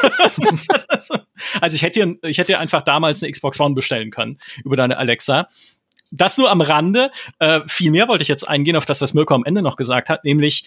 [1.60, 5.48] also ich hätte, ich hätte einfach damals eine Xbox One bestellen können über deine Alexa.
[6.10, 7.10] Das nur am Rande.
[7.38, 10.08] Äh, viel mehr wollte ich jetzt eingehen auf das, was Mirko am Ende noch gesagt
[10.08, 10.64] hat, nämlich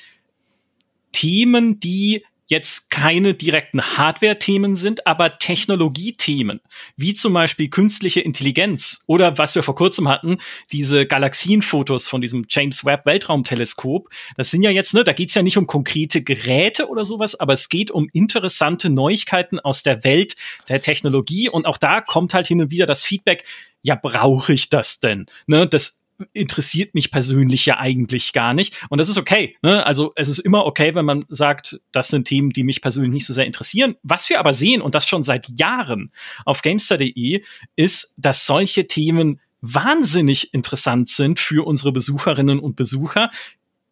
[1.11, 6.59] Themen, die jetzt keine direkten Hardware-Themen sind, aber Technologiethemen,
[6.97, 10.37] wie zum Beispiel künstliche Intelligenz oder was wir vor kurzem hatten,
[10.71, 14.09] diese Galaxienfotos von diesem James Webb Weltraumteleskop.
[14.37, 17.53] Das sind ja jetzt, ne, da geht's ja nicht um konkrete Geräte oder sowas, aber
[17.53, 20.35] es geht um interessante Neuigkeiten aus der Welt
[20.69, 23.45] der Technologie und auch da kommt halt hin und wieder das Feedback,
[23.81, 25.25] ja, brauche ich das denn?
[25.47, 26.00] Ne, das
[26.33, 28.75] interessiert mich persönlich ja eigentlich gar nicht.
[28.89, 29.57] Und das ist okay.
[29.61, 29.85] Ne?
[29.85, 33.25] Also es ist immer okay, wenn man sagt, das sind Themen, die mich persönlich nicht
[33.25, 33.95] so sehr interessieren.
[34.03, 36.11] Was wir aber sehen, und das schon seit Jahren
[36.45, 37.43] auf Gamestar.de,
[37.75, 43.29] ist, dass solche Themen wahnsinnig interessant sind für unsere Besucherinnen und Besucher,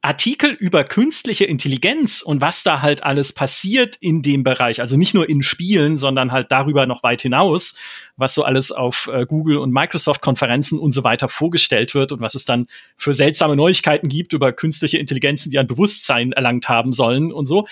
[0.01, 5.13] Artikel über künstliche Intelligenz und was da halt alles passiert in dem Bereich, also nicht
[5.13, 7.77] nur in Spielen, sondern halt darüber noch weit hinaus,
[8.15, 12.21] was so alles auf äh, Google und Microsoft Konferenzen und so weiter vorgestellt wird und
[12.21, 16.93] was es dann für seltsame Neuigkeiten gibt über künstliche Intelligenzen, die ein Bewusstsein erlangt haben
[16.93, 17.67] sollen und so.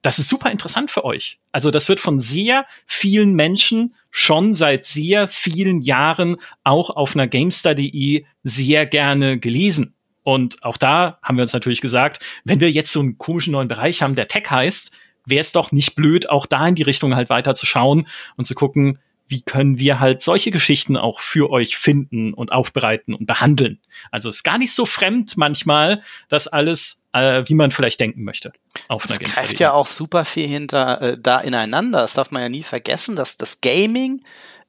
[0.00, 1.40] Das ist super interessant für euch.
[1.50, 7.26] Also das wird von sehr vielen Menschen schon seit sehr vielen Jahren auch auf einer
[7.26, 9.93] GameStar.de sehr gerne gelesen.
[10.24, 13.68] Und auch da haben wir uns natürlich gesagt, wenn wir jetzt so einen komischen neuen
[13.68, 14.90] Bereich haben, der Tech heißt,
[15.26, 18.44] wäre es doch nicht blöd, auch da in die Richtung halt weiter zu schauen und
[18.46, 23.26] zu gucken, wie können wir halt solche Geschichten auch für euch finden und aufbereiten und
[23.26, 23.80] behandeln.
[24.10, 28.52] Also ist gar nicht so fremd manchmal, das alles, äh, wie man vielleicht denken möchte.
[28.88, 32.00] Auf einer das greift ja auch super viel hinter äh, da ineinander.
[32.00, 34.22] Das darf man ja nie vergessen, dass das Gaming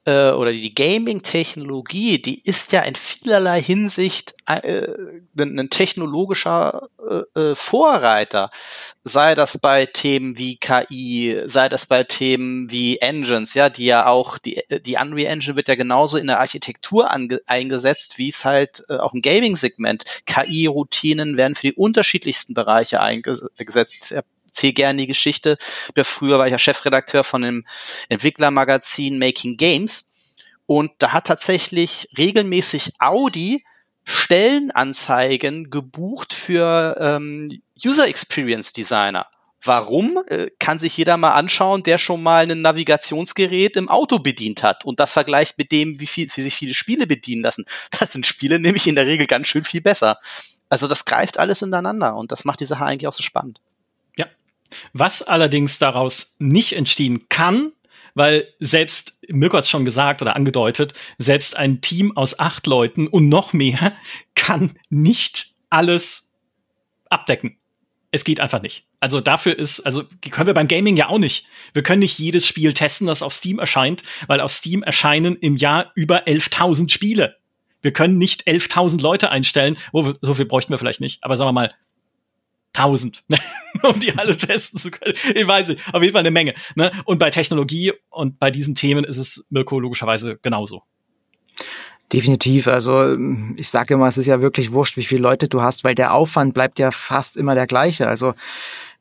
[0.06, 4.88] äh, oder die Gaming-Technologie, die ist ja in vielerlei Hinsicht äh,
[5.38, 8.51] ein technologischer äh, äh, Vorreiter.
[9.03, 14.06] Sei das bei Themen wie KI, sei das bei Themen wie Engines, ja, die ja
[14.08, 17.10] auch, die, die Unreal Engine wird ja genauso in der Architektur
[17.47, 20.03] eingesetzt, wie es halt äh, auch im Gaming-Segment.
[20.28, 24.12] KI-Routinen werden für die unterschiedlichsten Bereiche eingesetzt.
[24.12, 24.18] Ich
[24.56, 25.58] erzähle gerne die Geschichte.
[26.03, 27.66] Früher war ich ja Chefredakteur von dem
[28.10, 30.14] Entwicklermagazin Making Games.
[30.66, 33.64] Und da hat tatsächlich regelmäßig Audi
[34.06, 39.28] Stellenanzeigen gebucht für ähm, User Experience Designer.
[39.64, 40.20] Warum?
[40.28, 44.86] Äh, kann sich jeder mal anschauen, der schon mal ein Navigationsgerät im Auto bedient hat
[44.86, 47.66] und das vergleicht mit dem, wie, viel, wie sich viele Spiele bedienen lassen.
[47.99, 50.20] Das sind Spiele nämlich in der Regel ganz schön viel besser.
[50.70, 53.60] Also das greift alles ineinander und das macht die Sache eigentlich auch so spannend.
[54.93, 57.72] Was allerdings daraus nicht entstehen kann,
[58.16, 63.07] weil selbst, Mirko hat es schon gesagt oder angedeutet, selbst ein Team aus acht Leuten
[63.07, 63.93] und noch mehr
[64.36, 66.34] kann nicht alles
[67.09, 67.57] abdecken.
[68.11, 68.86] Es geht einfach nicht.
[69.01, 71.45] Also dafür ist, also können wir beim Gaming ja auch nicht.
[71.74, 75.57] Wir können nicht jedes Spiel testen, das auf Steam erscheint, weil auf Steam erscheinen im
[75.57, 77.36] Jahr über 11.000 Spiele.
[77.82, 79.78] Wir können nicht 11.000 Leute einstellen.
[79.91, 81.24] Oh, so viel bräuchten wir vielleicht nicht.
[81.24, 81.74] Aber sagen wir mal
[82.78, 83.23] 1000,
[83.84, 85.15] um die alle testen zu können.
[85.34, 86.53] Ich weiß nicht, auf jeden Fall eine Menge.
[86.76, 86.91] Ne?
[87.05, 90.84] Und bei Technologie und bei diesen Themen ist es Mirko logischerweise genauso.
[92.13, 92.67] Definitiv.
[92.67, 93.17] Also
[93.57, 96.13] ich sage immer, es ist ja wirklich wurscht, wie viele Leute du hast, weil der
[96.13, 98.07] Aufwand bleibt ja fast immer der gleiche.
[98.07, 98.34] Also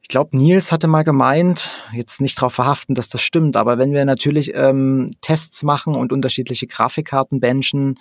[0.05, 3.94] ich glaube, Nils hatte mal gemeint, jetzt nicht darauf verhaften, dass das stimmt, aber wenn
[3.94, 7.98] wir natürlich ähm, Tests machen und unterschiedliche Grafikkarten benchen,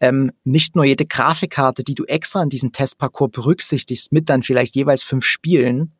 [0.00, 4.74] ähm, nicht nur jede Grafikkarte, die du extra in diesen Testparcours berücksichtigst, mit dann vielleicht
[4.74, 5.92] jeweils fünf Spielen,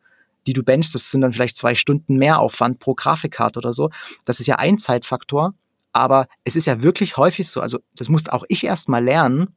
[0.48, 3.90] die du benchst, das sind dann vielleicht zwei Stunden mehr Aufwand pro Grafikkarte oder so.
[4.24, 5.55] Das ist ja ein Zeitfaktor.
[5.92, 9.55] Aber es ist ja wirklich häufig so, also das musste auch ich erst mal lernen,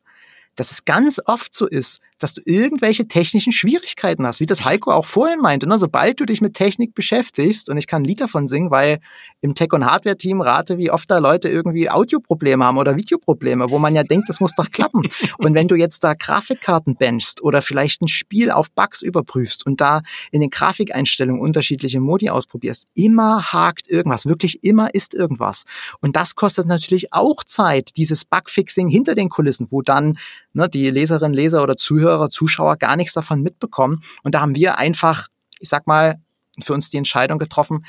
[0.55, 4.91] dass es ganz oft so ist, dass du irgendwelche technischen Schwierigkeiten hast, wie das Heiko
[4.91, 5.67] auch vorhin meinte.
[5.67, 5.77] Ne?
[5.77, 8.99] Sobald du dich mit Technik beschäftigst, und ich kann ein Lied davon singen, weil
[9.41, 13.79] im Tech- und Hardware-Team rate, wie oft da Leute irgendwie Audioprobleme haben oder Videoprobleme, wo
[13.79, 15.07] man ja denkt, das muss doch klappen.
[15.37, 19.79] und wenn du jetzt da Grafikkarten benchst oder vielleicht ein Spiel auf Bugs überprüfst und
[19.79, 20.01] da
[20.31, 25.63] in den Grafikeinstellungen unterschiedliche Modi ausprobierst, immer hakt irgendwas, wirklich immer ist irgendwas.
[26.01, 30.17] Und das kostet natürlich auch Zeit, dieses Bugfixing hinter den Kulissen, wo dann
[30.57, 34.01] ne, die Leserinnen, Leser oder Zuhörer, Zuschauer gar nichts davon mitbekommen.
[34.23, 35.27] Und da haben wir einfach,
[35.59, 36.15] ich sag mal,
[36.61, 37.85] für uns die Entscheidung getroffen,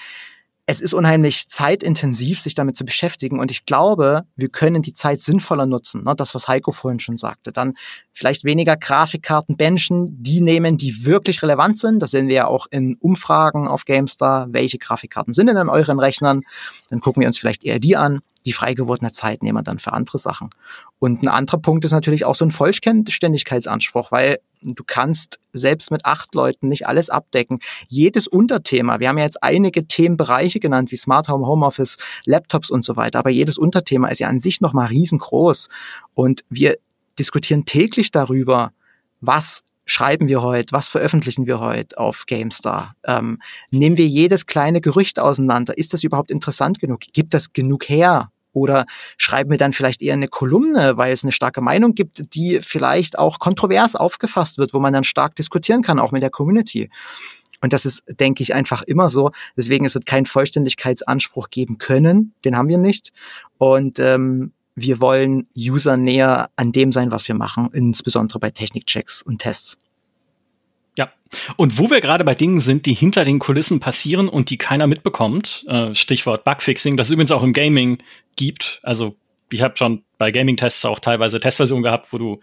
[0.71, 3.41] es ist unheimlich zeitintensiv, sich damit zu beschäftigen.
[3.41, 6.05] Und ich glaube, wir können die Zeit sinnvoller nutzen.
[6.05, 6.15] Ne?
[6.15, 7.53] Das, was Heiko vorhin schon sagte.
[7.53, 7.73] Dann
[8.19, 12.01] vielleicht weniger Grafikkarten benchen, die nehmen, die wirklich relevant sind.
[12.01, 14.49] Das sehen wir ja auch in Umfragen auf GameStar.
[14.51, 16.43] Welche Grafikkarten sind denn in euren Rechnern?
[16.91, 19.79] Dann gucken wir uns vielleicht eher die an die frei gewordene Zeit nehmen wir dann
[19.79, 20.49] für andere Sachen.
[20.99, 26.07] Und ein anderer Punkt ist natürlich auch so ein Vollständigkeitsanspruch, weil du kannst selbst mit
[26.07, 27.59] acht Leuten nicht alles abdecken.
[27.89, 32.87] Jedes Unterthema, wir haben ja jetzt einige Themenbereiche genannt, wie Smart Home, Homeoffice, Laptops und
[32.87, 35.69] so weiter, aber jedes Unterthema ist ja an sich nochmal riesengroß.
[36.15, 36.77] Und wir
[37.19, 38.73] diskutieren täglich darüber,
[39.21, 42.95] was schreiben wir heute, was veröffentlichen wir heute auf GameStar?
[43.07, 43.39] Ähm,
[43.71, 45.77] nehmen wir jedes kleine Gerücht auseinander?
[45.77, 47.01] Ist das überhaupt interessant genug?
[47.13, 48.31] Gibt das genug her?
[48.53, 52.61] Oder schreiben wir dann vielleicht eher eine Kolumne, weil es eine starke Meinung gibt, die
[52.61, 56.91] vielleicht auch kontrovers aufgefasst wird, wo man dann stark diskutieren kann, auch mit der Community.
[57.61, 59.31] Und das ist, denke ich, einfach immer so.
[59.57, 62.35] Deswegen, es wird keinen Vollständigkeitsanspruch geben können.
[62.45, 63.13] Den haben wir nicht.
[63.59, 69.23] Und ähm, wir wollen User näher an dem sein, was wir machen, insbesondere bei Technikchecks
[69.23, 69.79] und Tests.
[70.97, 71.13] Ja,
[71.57, 74.87] und wo wir gerade bei Dingen sind, die hinter den Kulissen passieren und die keiner
[74.87, 77.99] mitbekommt, äh, Stichwort Bugfixing, das es übrigens auch im Gaming
[78.37, 78.81] gibt.
[78.83, 79.17] Also
[79.51, 82.41] ich habe schon bei Gaming-Tests auch teilweise Testversionen gehabt, wo du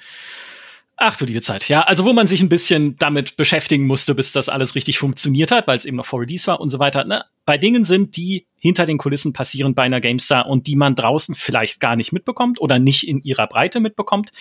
[0.98, 1.68] Ach du liebe Zeit.
[1.68, 5.52] Ja, also wo man sich ein bisschen damit beschäftigen musste, bis das alles richtig funktioniert
[5.52, 7.04] hat, weil es eben noch vor Release war und so weiter.
[7.04, 7.26] Ne?
[7.46, 11.36] Bei Dingen sind, die hinter den Kulissen passieren bei einer GameStar und die man draußen
[11.36, 14.32] vielleicht gar nicht mitbekommt oder nicht in ihrer Breite mitbekommt.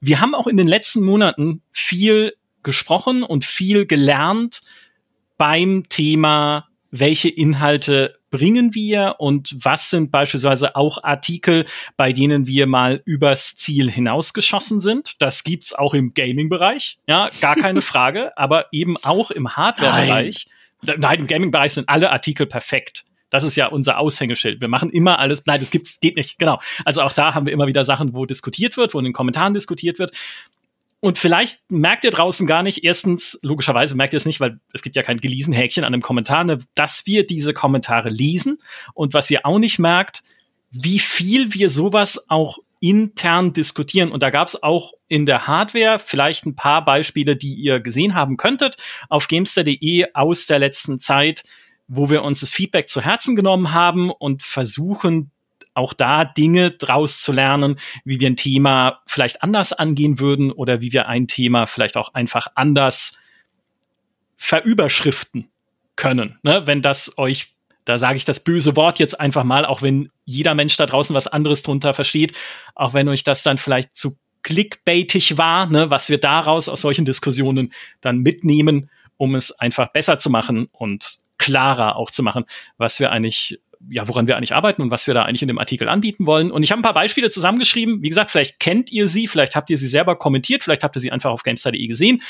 [0.00, 2.34] Wir haben auch in den letzten Monaten viel
[2.64, 4.62] gesprochen und viel gelernt
[5.38, 11.66] beim Thema, welche Inhalte bringen wir und was sind beispielsweise auch Artikel,
[11.96, 15.14] bei denen wir mal übers Ziel hinausgeschossen sind.
[15.18, 20.46] Das gibt's auch im Gaming-Bereich, ja, gar keine Frage, aber eben auch im Hardware-Bereich.
[20.82, 20.96] Nein.
[20.98, 23.04] Nein, im Gaming-Bereich sind alle Artikel perfekt.
[23.30, 24.60] Das ist ja unser Aushängeschild.
[24.60, 26.58] Wir machen immer alles, nein, das gibt's, geht nicht, genau.
[26.84, 29.54] Also auch da haben wir immer wieder Sachen, wo diskutiert wird, wo in den Kommentaren
[29.54, 30.12] diskutiert wird.
[31.00, 34.82] Und vielleicht merkt ihr draußen gar nicht, erstens, logischerweise merkt ihr es nicht, weil es
[34.82, 38.58] gibt ja kein gelesen Häkchen an einem Kommentar, ne, dass wir diese Kommentare lesen.
[38.92, 40.22] Und was ihr auch nicht merkt,
[40.70, 44.10] wie viel wir sowas auch intern diskutieren.
[44.10, 48.14] Und da gab es auch in der Hardware vielleicht ein paar Beispiele, die ihr gesehen
[48.14, 48.76] haben könntet
[49.08, 51.44] auf gamester.de aus der letzten Zeit,
[51.88, 55.30] wo wir uns das Feedback zu Herzen genommen haben und versuchen,
[55.74, 60.80] auch da Dinge draus zu lernen, wie wir ein Thema vielleicht anders angehen würden oder
[60.80, 63.20] wie wir ein Thema vielleicht auch einfach anders
[64.36, 65.50] verüberschriften
[65.96, 66.38] können.
[66.42, 66.62] Ne?
[66.66, 67.54] Wenn das euch,
[67.84, 71.14] da sage ich das böse Wort jetzt einfach mal, auch wenn jeder Mensch da draußen
[71.14, 72.32] was anderes drunter versteht,
[72.74, 77.04] auch wenn euch das dann vielleicht zu clickbaitig war, ne, was wir daraus aus solchen
[77.04, 82.44] Diskussionen dann mitnehmen, um es einfach besser zu machen und klarer auch zu machen,
[82.78, 85.58] was wir eigentlich ja, woran wir eigentlich arbeiten und was wir da eigentlich in dem
[85.58, 86.50] Artikel anbieten wollen.
[86.50, 88.02] Und ich habe ein paar Beispiele zusammengeschrieben.
[88.02, 91.00] Wie gesagt, vielleicht kennt ihr sie, vielleicht habt ihr sie selber kommentiert, vielleicht habt ihr
[91.00, 92.22] sie einfach auf GameStar.de gesehen.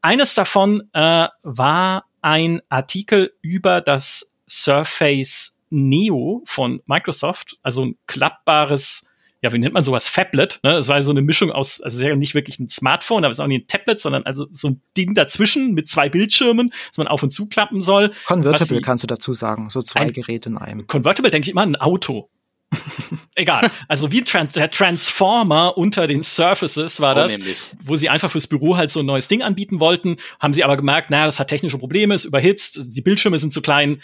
[0.00, 9.11] Eines davon äh, war ein Artikel über das Surface Neo von Microsoft, also ein klappbares
[9.42, 10.06] ja, wie nennt man sowas?
[10.06, 10.60] Fablet.
[10.62, 10.76] Ne?
[10.76, 13.32] Es war so eine Mischung aus, also es ist ja nicht wirklich ein Smartphone, aber
[13.32, 16.72] es ist auch nicht ein Tablet, sondern also so ein Ding dazwischen mit zwei Bildschirmen,
[16.88, 18.12] das man auf und zu klappen soll.
[18.26, 20.86] Convertible kannst du dazu sagen, so zwei ein Geräte in einem.
[20.86, 22.30] Convertible denke ich immer an ein Auto.
[23.34, 23.70] Egal.
[23.88, 27.58] Also wie Trans der Transformer unter den Surfaces war so das, nämlich.
[27.82, 30.76] wo sie einfach fürs Büro halt so ein neues Ding anbieten wollten, haben sie aber
[30.76, 34.00] gemerkt, naja, das hat technische Probleme, ist überhitzt, die Bildschirme sind zu klein,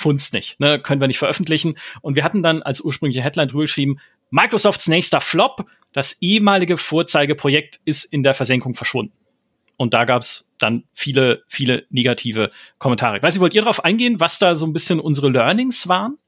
[0.00, 1.76] funzt nicht, ne, können wir nicht veröffentlichen.
[2.00, 7.80] Und wir hatten dann als ursprüngliche Headline drüber geschrieben, Microsofts nächster Flop, das ehemalige Vorzeigeprojekt
[7.84, 9.12] ist in der Versenkung verschwunden.
[9.76, 13.16] Und da gab es dann viele, viele negative Kommentare.
[13.16, 16.18] Ich weiß nicht, wollt ihr darauf eingehen, was da so ein bisschen unsere Learnings waren?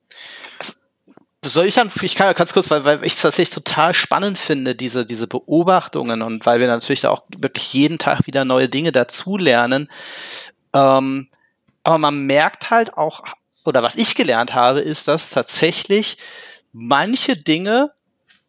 [1.44, 4.38] Soll ich dann, ich kann ja ganz kurz, weil, weil ich es tatsächlich total spannend
[4.38, 8.68] finde, diese, diese Beobachtungen und weil wir natürlich da auch wirklich jeden Tag wieder neue
[8.68, 9.88] Dinge dazulernen.
[10.72, 11.28] Ähm,
[11.84, 13.22] aber man merkt halt auch,
[13.64, 16.16] oder was ich gelernt habe, ist, dass tatsächlich
[16.72, 17.92] manche Dinge,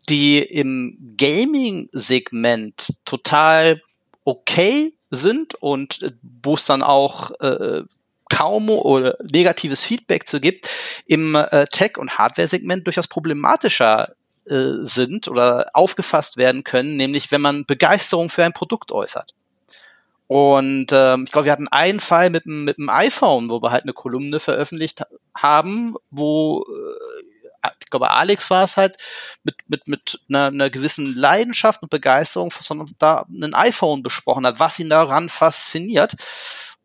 [0.09, 3.82] die im Gaming-Segment total
[4.26, 6.11] okay sind und äh,
[6.43, 7.84] wo es dann auch äh,
[8.30, 10.68] kaum oder negatives Feedback zu gibt,
[11.05, 17.41] im äh, Tech- und Hardware-Segment durchaus problematischer äh, sind oder aufgefasst werden können, nämlich wenn
[17.41, 19.34] man Begeisterung für ein Produkt äußert.
[20.34, 23.84] Und ähm, ich glaube, wir hatten einen Fall mit, mit dem iPhone, wo wir halt
[23.84, 25.03] eine Kolumne veröffentlicht
[25.38, 28.97] haben, wo äh, ich glaube, Alex war es halt,
[29.43, 34.59] mit, mit, mit einer, einer gewissen Leidenschaft und Begeisterung, sondern da ein iPhone besprochen hat,
[34.59, 36.13] was ihn daran fasziniert.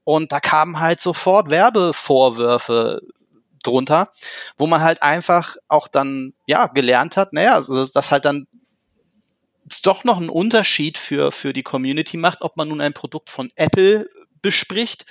[0.05, 3.01] Und da kamen halt sofort Werbevorwürfe
[3.63, 4.13] drunter,
[4.59, 8.47] wo man halt einfach auch dann, ja, gelernt hat, naja, also das halt dann
[9.83, 13.51] doch noch einen Unterschied für, für die Community macht, ob man nun ein Produkt von
[13.57, 14.09] Apple
[14.43, 15.05] bespricht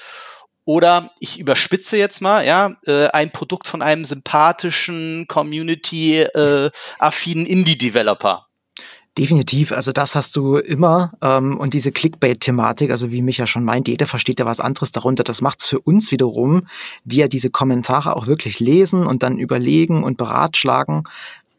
[0.68, 8.48] oder ich überspitze jetzt mal, ja, äh, ein Produkt von einem sympathischen, community-affinen äh, Indie-Developer.
[9.18, 11.14] Definitiv, also das hast du immer.
[11.22, 15.24] Ähm, und diese Clickbait-Thematik, also wie Micha schon meint, jeder versteht ja was anderes darunter.
[15.24, 16.68] Das macht's für uns wiederum,
[17.06, 21.04] die ja diese Kommentare auch wirklich lesen und dann überlegen und beratschlagen.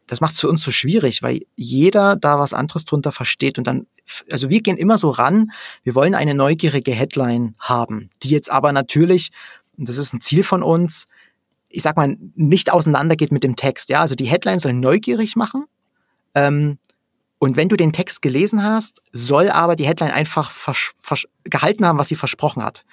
[0.09, 3.85] Das macht's für uns so schwierig, weil jeder da was anderes drunter versteht und dann,
[4.31, 5.51] also wir gehen immer so ran,
[5.83, 9.29] wir wollen eine neugierige Headline haben, die jetzt aber natürlich,
[9.77, 11.05] und das ist ein Ziel von uns,
[11.69, 13.89] ich sag mal, nicht auseinandergeht mit dem Text.
[13.89, 15.65] Ja, also die Headline soll neugierig machen.
[16.33, 16.79] Ähm,
[17.39, 20.51] und wenn du den Text gelesen hast, soll aber die Headline einfach
[21.45, 22.83] gehalten haben, was sie versprochen hat.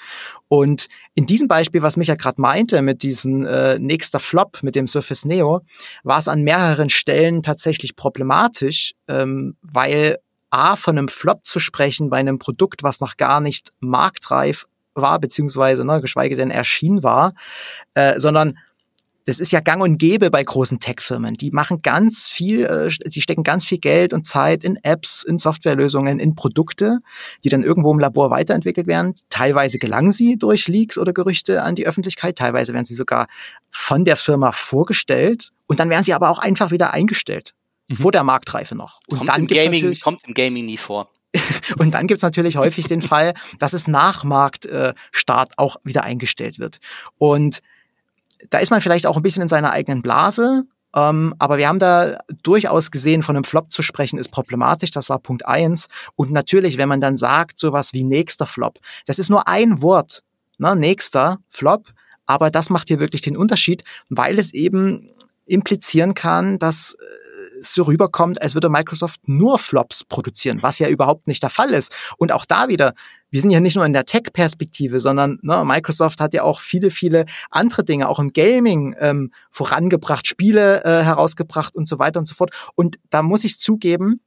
[0.47, 4.87] Und in diesem Beispiel, was Micha gerade meinte, mit diesem äh, nächster Flop, mit dem
[4.87, 5.63] Surface Neo,
[6.05, 10.19] war es an mehreren Stellen tatsächlich problematisch, ähm, weil
[10.51, 15.19] A, von einem Flop zu sprechen bei einem Produkt, was noch gar nicht marktreif war,
[15.19, 17.35] beziehungsweise, ne, geschweige denn erschienen war,
[17.95, 18.57] äh, sondern
[19.27, 21.35] das ist ja gang und gäbe bei großen Tech-Firmen.
[21.35, 25.39] Die machen ganz viel, äh, die stecken ganz viel Geld und Zeit in Apps, in
[25.39, 27.01] Softwarelösungen, in Produkte,
[27.43, 29.15] die dann irgendwo im Labor weiterentwickelt werden.
[29.29, 33.27] Teilweise gelangen sie durch Leaks oder Gerüchte an die Öffentlichkeit, teilweise werden sie sogar
[33.71, 37.53] von der Firma vorgestellt und dann werden sie aber auch einfach wieder eingestellt.
[37.89, 37.97] Mhm.
[37.97, 39.01] Vor der Marktreife noch.
[39.09, 41.11] Und kommt, dann im Gaming, kommt im Gaming nie vor.
[41.79, 46.79] und dann gibt's natürlich häufig den Fall, dass es nach Marktstart auch wieder eingestellt wird.
[47.19, 47.61] Und
[48.51, 50.65] da ist man vielleicht auch ein bisschen in seiner eigenen Blase.
[50.95, 54.91] Ähm, aber wir haben da durchaus gesehen, von einem Flop zu sprechen, ist problematisch.
[54.91, 55.89] Das war Punkt eins.
[56.15, 60.23] Und natürlich, wenn man dann sagt, sowas wie nächster Flop, das ist nur ein Wort,
[60.59, 60.75] ne?
[60.75, 61.89] nächster Flop.
[62.25, 65.07] Aber das macht hier wirklich den Unterschied, weil es eben
[65.45, 67.05] implizieren kann, dass äh,
[67.61, 71.93] so rüberkommt, als würde Microsoft nur Flops produzieren, was ja überhaupt nicht der Fall ist.
[72.17, 72.95] Und auch da wieder,
[73.31, 76.91] wir sind ja nicht nur in der Tech-Perspektive, sondern ne, Microsoft hat ja auch viele,
[76.91, 82.27] viele andere Dinge, auch im Gaming ähm, vorangebracht, Spiele äh, herausgebracht und so weiter und
[82.27, 82.51] so fort.
[82.75, 84.21] Und da muss ich zugeben,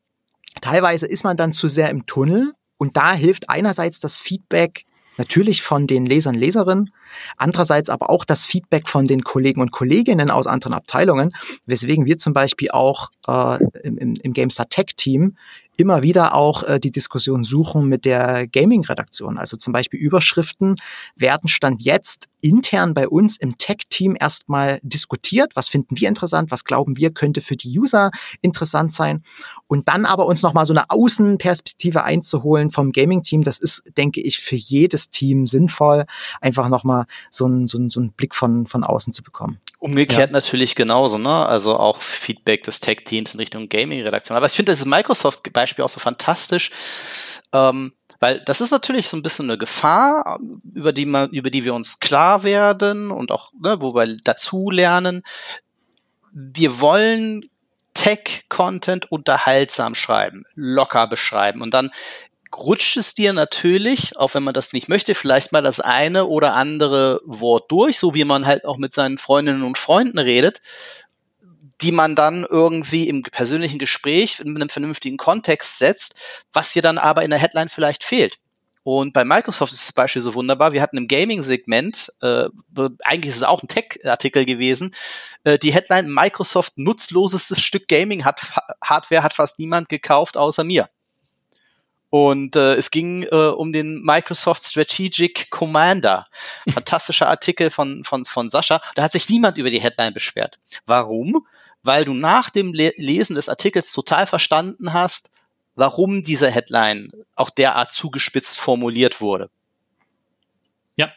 [0.62, 4.86] teilweise ist man dann zu sehr im Tunnel und da hilft einerseits das Feedback
[5.20, 6.91] natürlich von den Lesern, Leserinnen,
[7.38, 11.36] andererseits aber auch das Feedback von den Kollegen und Kolleginnen aus anderen Abteilungen,
[11.67, 15.36] weswegen wir zum Beispiel auch äh, im, im GameStar Tech Team
[15.80, 19.38] immer wieder auch äh, die Diskussion suchen mit der Gaming-Redaktion.
[19.38, 20.76] Also zum Beispiel Überschriften
[21.16, 25.56] werden Stand jetzt intern bei uns im Tech-Team erstmal diskutiert.
[25.56, 26.52] Was finden wir interessant?
[26.52, 28.12] Was glauben wir könnte für die User
[28.42, 29.24] interessant sein?
[29.68, 33.44] Und dann aber uns nochmal so eine Außenperspektive einzuholen vom Gaming-Team.
[33.44, 36.06] Das ist, denke ich, für jedes Team sinnvoll,
[36.42, 39.60] einfach nochmal so einen, so einen, so einen Blick von, von außen zu bekommen.
[39.82, 40.34] Umgekehrt ja.
[40.34, 41.46] natürlich genauso, ne?
[41.46, 44.36] Also auch Feedback des Tech-Teams in Richtung Gaming-Redaktion.
[44.36, 46.72] Aber ich finde das Microsoft-Beispiel auch so fantastisch,
[47.54, 50.38] ähm, weil das ist natürlich so ein bisschen eine Gefahr,
[50.74, 54.70] über die man, über die wir uns klar werden und auch, ne, wo wir dazu
[54.70, 55.24] lernen.
[56.34, 57.50] Wir wollen
[57.94, 61.90] Tech-Content unterhaltsam schreiben, locker beschreiben und dann
[62.56, 66.56] rutscht es dir natürlich, auch wenn man das nicht möchte, vielleicht mal das eine oder
[66.56, 70.62] andere Wort durch, so wie man halt auch mit seinen Freundinnen und Freunden redet,
[71.82, 76.16] die man dann irgendwie im persönlichen Gespräch in einem vernünftigen Kontext setzt,
[76.52, 78.38] was dir dann aber in der Headline vielleicht fehlt.
[78.84, 80.74] Und bei Microsoft ist das Beispiel so wunderbar.
[80.74, 82.45] Wir hatten im Gaming-Segment, äh,
[83.04, 84.95] eigentlich ist es auch ein Tech-Artikel gewesen,
[85.43, 90.89] äh, die Headline Microsoft nutzlosestes Stück Gaming-Hardware hat fast niemand gekauft außer mir.
[92.10, 96.28] Und äh, es ging äh, um den Microsoft Strategic Commander.
[96.70, 98.82] Fantastischer Artikel von, von, von Sascha.
[98.95, 100.60] Da hat sich niemand über die Headline beschwert.
[100.86, 101.45] Warum?
[101.84, 105.30] Weil du nach dem Le Lesen des Artikels total verstanden hast,
[105.76, 109.49] warum diese Headline auch derart zugespitzt formuliert wurde.
[110.97, 111.12] Ja,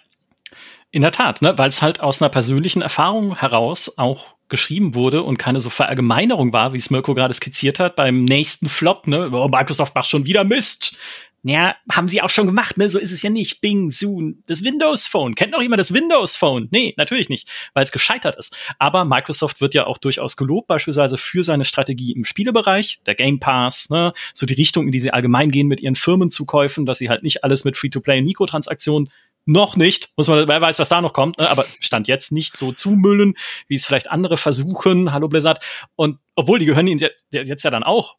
[0.91, 1.57] in der Tat, ne?
[1.57, 6.53] weil es halt aus einer persönlichen Erfahrung heraus auch geschrieben wurde und keine so Verallgemeinerung
[6.53, 10.27] war, wie es Mirko gerade skizziert hat, beim nächsten Flop, ne, oh, Microsoft macht schon
[10.27, 10.97] wieder Mist.
[11.45, 12.89] Ja, haben sie auch schon gemacht, ne?
[12.89, 13.61] So ist es ja nicht.
[13.61, 15.35] Bing, Zoom, das Windows Phone.
[15.35, 16.69] Kennt noch jemand das Windows Phone?
[16.71, 18.57] Nee, natürlich nicht, weil es gescheitert ist.
[18.79, 23.41] Aber Microsoft wird ja auch durchaus gelobt, beispielsweise für seine Strategie im Spielebereich, der Game
[23.41, 24.13] Pass, ne?
[24.35, 27.43] So die Richtung, in die sie allgemein gehen mit ihren Firmenzukäufen, dass sie halt nicht
[27.43, 29.11] alles mit Free-to-Play und Mikrotransaktionen
[29.45, 31.51] noch nicht, muss man, wer weiß, was da noch kommt, ne?
[31.51, 33.35] aber stand jetzt nicht so zumüllen,
[33.67, 35.13] wie es vielleicht andere versuchen.
[35.13, 35.63] Hallo Blizzard.
[35.97, 37.01] Und obwohl die gehören ihnen
[37.33, 38.17] jetzt, ja dann auch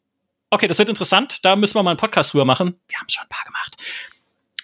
[0.54, 1.44] Okay, das wird interessant.
[1.44, 2.76] Da müssen wir mal einen Podcast drüber machen.
[2.86, 3.74] Wir haben schon ein paar gemacht.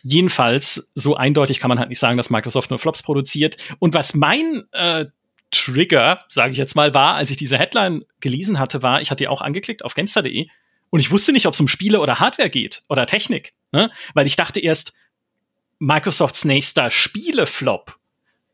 [0.05, 3.57] Jedenfalls, so eindeutig kann man halt nicht sagen, dass Microsoft nur Flops produziert.
[3.81, 5.07] Und was mein äh,
[5.51, 9.25] Trigger, sage ich jetzt mal, war, als ich diese Headline gelesen hatte, war, ich hatte
[9.25, 10.47] die auch angeklickt auf Gamestar.de
[10.91, 13.91] und ich wusste nicht, ob es um Spiele oder Hardware geht oder Technik, ne?
[14.15, 14.93] weil ich dachte erst,
[15.81, 17.97] Microsofts nächster Spieleflop.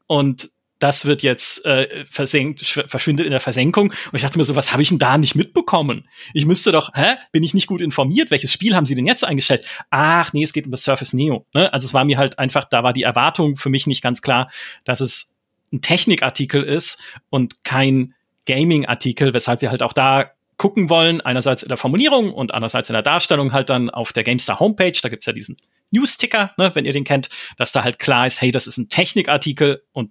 [0.06, 3.88] Und das wird jetzt äh, versenkt, verschwindet in der Versenkung.
[3.88, 6.06] Und ich dachte mir so, was habe ich denn da nicht mitbekommen?
[6.34, 7.16] Ich müsste doch, hä?
[7.32, 8.30] Bin ich nicht gut informiert?
[8.30, 9.64] Welches Spiel haben sie denn jetzt eingestellt?
[9.90, 11.46] Ach, nee, es geht um das Surface Neo.
[11.54, 11.72] Ne?
[11.72, 14.50] Also es war mir halt einfach, da war die Erwartung für mich nicht ganz klar,
[14.84, 15.40] dass es
[15.72, 18.14] ein Technikartikel ist und kein
[18.46, 22.94] Gaming-Artikel, weshalb wir halt auch da gucken wollen, einerseits in der Formulierung und andererseits in
[22.94, 25.56] der Darstellung halt dann auf der GameStar Homepage, da gibt's ja diesen
[25.90, 28.88] News-Ticker, ne, wenn ihr den kennt, dass da halt klar ist, hey, das ist ein
[28.88, 30.10] Technikartikel und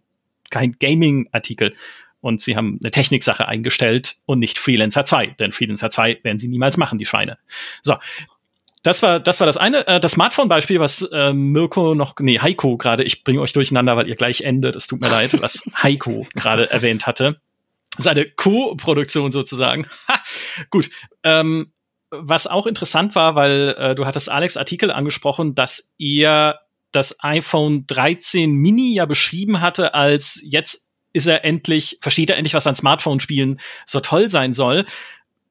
[0.49, 1.75] kein Gaming-Artikel.
[2.21, 6.47] Und sie haben eine Techniksache eingestellt und nicht Freelancer 2, denn Freelancer 2 werden sie
[6.47, 7.37] niemals machen, die Schweine.
[7.83, 7.95] So.
[8.81, 9.87] Das war, das war das eine.
[9.87, 14.07] Äh, das Smartphone-Beispiel, was äh, Mirko noch, nee, Heiko gerade, ich bringe euch durcheinander, weil
[14.07, 17.41] ihr gleich endet, es tut mir leid, was Heiko gerade erwähnt hatte.
[17.97, 19.87] Seine Co-Produktion sozusagen.
[20.07, 20.21] Ha,
[20.69, 20.89] gut.
[21.23, 21.71] Ähm,
[22.11, 26.59] was auch interessant war, weil äh, du hattest Alex Artikel angesprochen, dass ihr
[26.91, 32.53] das iPhone 13 Mini ja beschrieben hatte als jetzt ist er endlich, versteht er endlich,
[32.53, 34.85] was an Smartphone-Spielen so toll sein soll.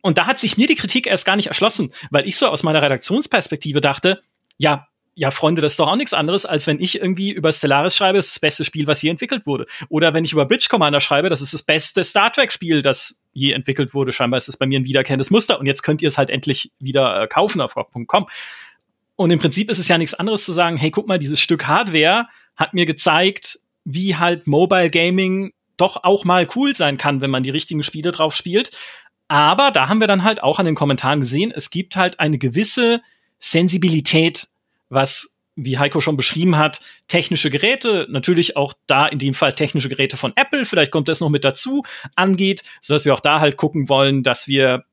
[0.02, 2.62] Und da hat sich mir die Kritik erst gar nicht erschlossen, weil ich so aus
[2.62, 4.20] meiner Redaktionsperspektive dachte,
[4.58, 7.96] ja, ja, Freunde, das ist doch auch nichts anderes, als wenn ich irgendwie über Stellaris
[7.96, 9.66] schreibe, das ist das beste Spiel, was je entwickelt wurde.
[9.88, 13.52] Oder wenn ich über Bridge Commander schreibe, das ist das beste Star Trek-Spiel, das je
[13.52, 14.12] entwickelt wurde.
[14.12, 16.72] Scheinbar ist es bei mir ein wiederkehrendes Muster und jetzt könnt ihr es halt endlich
[16.78, 18.26] wieder äh, kaufen auf rock.com.
[19.16, 21.66] Und im Prinzip ist es ja nichts anderes zu sagen, hey, guck mal, dieses Stück
[21.66, 22.26] Hardware
[22.56, 27.42] hat mir gezeigt, wie halt Mobile Gaming doch auch mal cool sein kann, wenn man
[27.42, 28.70] die richtigen Spiele drauf spielt.
[29.28, 32.38] Aber da haben wir dann halt auch an den Kommentaren gesehen, es gibt halt eine
[32.38, 33.00] gewisse
[33.38, 34.48] Sensibilität,
[34.88, 39.88] was, wie Heiko schon beschrieben hat, technische Geräte, natürlich auch da in dem Fall technische
[39.88, 41.84] Geräte von Apple, vielleicht kommt das noch mit dazu,
[42.16, 44.84] angeht, sodass wir auch da halt gucken wollen, dass wir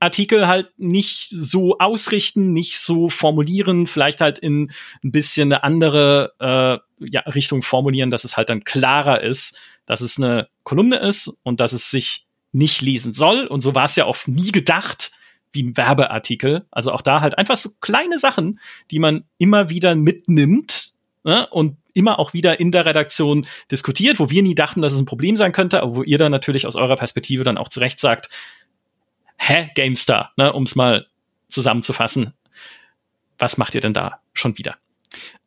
[0.00, 4.70] Artikel halt nicht so ausrichten, nicht so formulieren, vielleicht halt in
[5.02, 10.00] ein bisschen eine andere äh, ja, Richtung formulieren, dass es halt dann klarer ist, dass
[10.00, 13.46] es eine Kolumne ist und dass es sich nicht lesen soll.
[13.46, 15.10] Und so war es ja auch nie gedacht
[15.58, 16.66] wie Werbeartikel.
[16.70, 20.92] Also auch da halt einfach so kleine Sachen, die man immer wieder mitnimmt
[21.24, 21.46] ne?
[21.48, 25.06] und immer auch wieder in der Redaktion diskutiert, wo wir nie dachten, dass es ein
[25.06, 28.28] Problem sein könnte, aber wo ihr dann natürlich aus eurer Perspektive dann auch zurecht sagt,
[29.38, 31.06] hä, GameStar, ne, um es mal
[31.48, 32.34] zusammenzufassen.
[33.38, 34.76] Was macht ihr denn da schon wieder?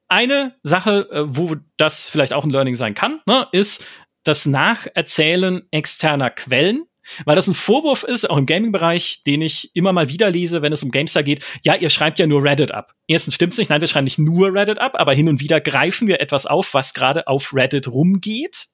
[0.07, 3.85] Eine Sache, äh, wo das vielleicht auch ein Learning sein kann, ne, ist
[4.23, 6.85] das Nacherzählen externer Quellen.
[7.25, 10.73] Weil das ein Vorwurf ist, auch im Gaming-Bereich, den ich immer mal wieder lese, wenn
[10.73, 11.43] es um GameStar geht.
[11.63, 12.93] Ja, ihr schreibt ja nur Reddit ab.
[13.07, 16.07] Erstens stimmt's nicht, nein, wir schreiben nicht nur Reddit ab, aber hin und wieder greifen
[16.07, 18.67] wir etwas auf, was gerade auf Reddit rumgeht.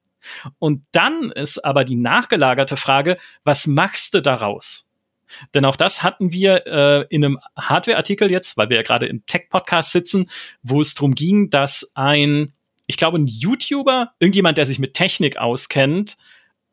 [0.59, 4.91] Und dann ist aber die nachgelagerte Frage, was machst du daraus?
[5.53, 9.25] Denn auch das hatten wir äh, in einem Hardware-Artikel jetzt, weil wir ja gerade im
[9.25, 10.29] Tech-Podcast sitzen,
[10.63, 12.53] wo es darum ging, dass ein,
[12.85, 16.17] ich glaube, ein YouTuber, irgendjemand, der sich mit Technik auskennt,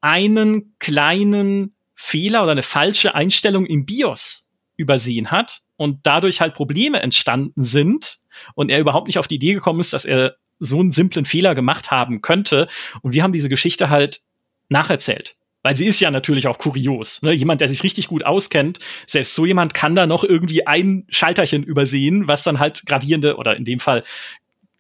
[0.05, 7.01] einen kleinen Fehler oder eine falsche Einstellung im BIOS übersehen hat und dadurch halt Probleme
[7.01, 8.19] entstanden sind
[8.55, 11.55] und er überhaupt nicht auf die Idee gekommen ist, dass er so einen simplen Fehler
[11.55, 12.69] gemacht haben könnte.
[13.01, 14.21] Und wir haben diese Geschichte halt
[14.69, 15.37] nacherzählt
[15.67, 17.23] weil sie ist ja natürlich auch kurios.
[17.23, 17.33] Ne?
[17.33, 21.63] Jemand, der sich richtig gut auskennt, selbst so jemand kann da noch irgendwie ein Schalterchen
[21.63, 24.05] übersehen, was dann halt gravierende oder in dem Fall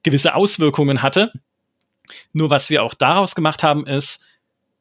[0.03, 1.33] gewisse Auswirkungen hatte.
[2.35, 4.27] Nur was wir auch daraus gemacht haben, ist,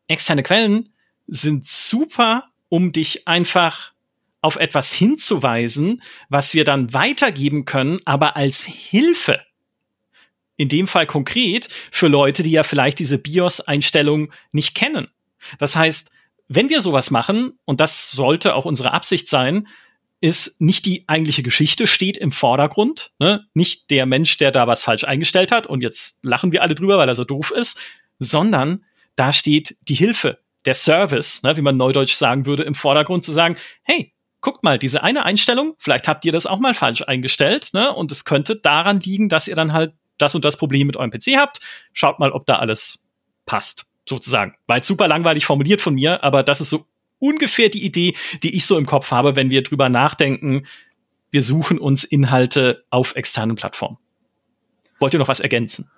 [0.08, 0.90] externe Quellen
[1.28, 3.94] sind super, um dich einfach
[4.42, 9.42] auf etwas hinzuweisen, was wir dann weitergeben können, aber als Hilfe.
[10.58, 15.08] In dem Fall konkret für Leute, die ja vielleicht diese BIOS-Einstellung nicht kennen.
[15.60, 16.12] Das heißt,
[16.48, 19.68] wenn wir sowas machen, und das sollte auch unsere Absicht sein,
[20.20, 23.46] ist nicht die eigentliche Geschichte steht im Vordergrund, ne?
[23.54, 26.98] nicht der Mensch, der da was falsch eingestellt hat und jetzt lachen wir alle drüber,
[26.98, 27.80] weil er so doof ist,
[28.20, 28.86] sondern
[29.16, 31.58] da steht die Hilfe, der Service, ne?
[31.58, 35.76] wie man neudeutsch sagen würde, im Vordergrund zu sagen, hey, guckt mal, diese eine Einstellung,
[35.78, 37.94] vielleicht habt ihr das auch mal falsch eingestellt, ne?
[37.94, 41.12] Und es könnte daran liegen, dass ihr dann halt das und das Problem mit eurem
[41.12, 41.60] PC habt.
[41.94, 43.10] Schaut mal, ob da alles
[43.46, 44.56] passt, sozusagen.
[44.68, 46.86] War jetzt super langweilig formuliert von mir, aber das ist so
[47.20, 50.68] ungefähr die Idee, die ich so im Kopf habe, wenn wir drüber nachdenken,
[51.32, 53.98] wir suchen uns Inhalte auf externen Plattformen.
[55.00, 55.90] Wollt ihr noch was ergänzen?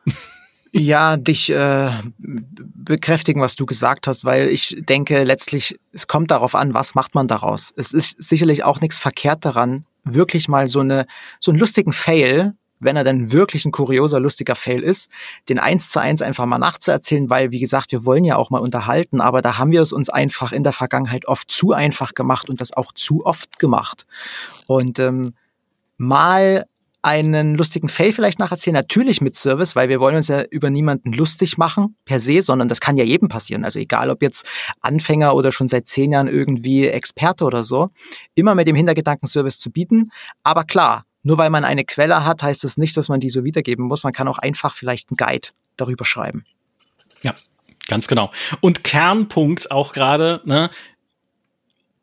[0.77, 6.53] Ja, dich äh, bekräftigen, was du gesagt hast, weil ich denke, letztlich, es kommt darauf
[6.53, 7.73] an, was macht man daraus.
[7.77, 11.05] Es ist sicherlich auch nichts verkehrt daran, wirklich mal so eine
[11.39, 15.09] so einen lustigen Fail wenn er denn wirklich ein kurioser, lustiger Fail ist,
[15.47, 18.59] den eins zu eins einfach mal nachzuerzählen, weil, wie gesagt, wir wollen ja auch mal
[18.59, 22.49] unterhalten, aber da haben wir es uns einfach in der Vergangenheit oft zu einfach gemacht
[22.49, 24.05] und das auch zu oft gemacht.
[24.67, 25.33] Und ähm,
[25.97, 26.65] mal
[27.05, 31.13] einen lustigen Fail vielleicht nacherzählen, natürlich mit Service, weil wir wollen uns ja über niemanden
[31.13, 33.63] lustig machen per se, sondern das kann ja jedem passieren.
[33.63, 34.43] Also egal, ob jetzt
[34.81, 37.91] Anfänger oder schon seit zehn Jahren irgendwie Experte oder so,
[38.33, 40.11] immer mit dem Hintergedanken Service zu bieten.
[40.41, 43.43] Aber klar, nur weil man eine Quelle hat, heißt das nicht, dass man die so
[43.43, 44.03] wiedergeben muss.
[44.03, 46.43] Man kann auch einfach vielleicht einen Guide darüber schreiben.
[47.21, 47.35] Ja,
[47.87, 48.31] ganz genau.
[48.61, 50.71] Und Kernpunkt auch gerade, ne,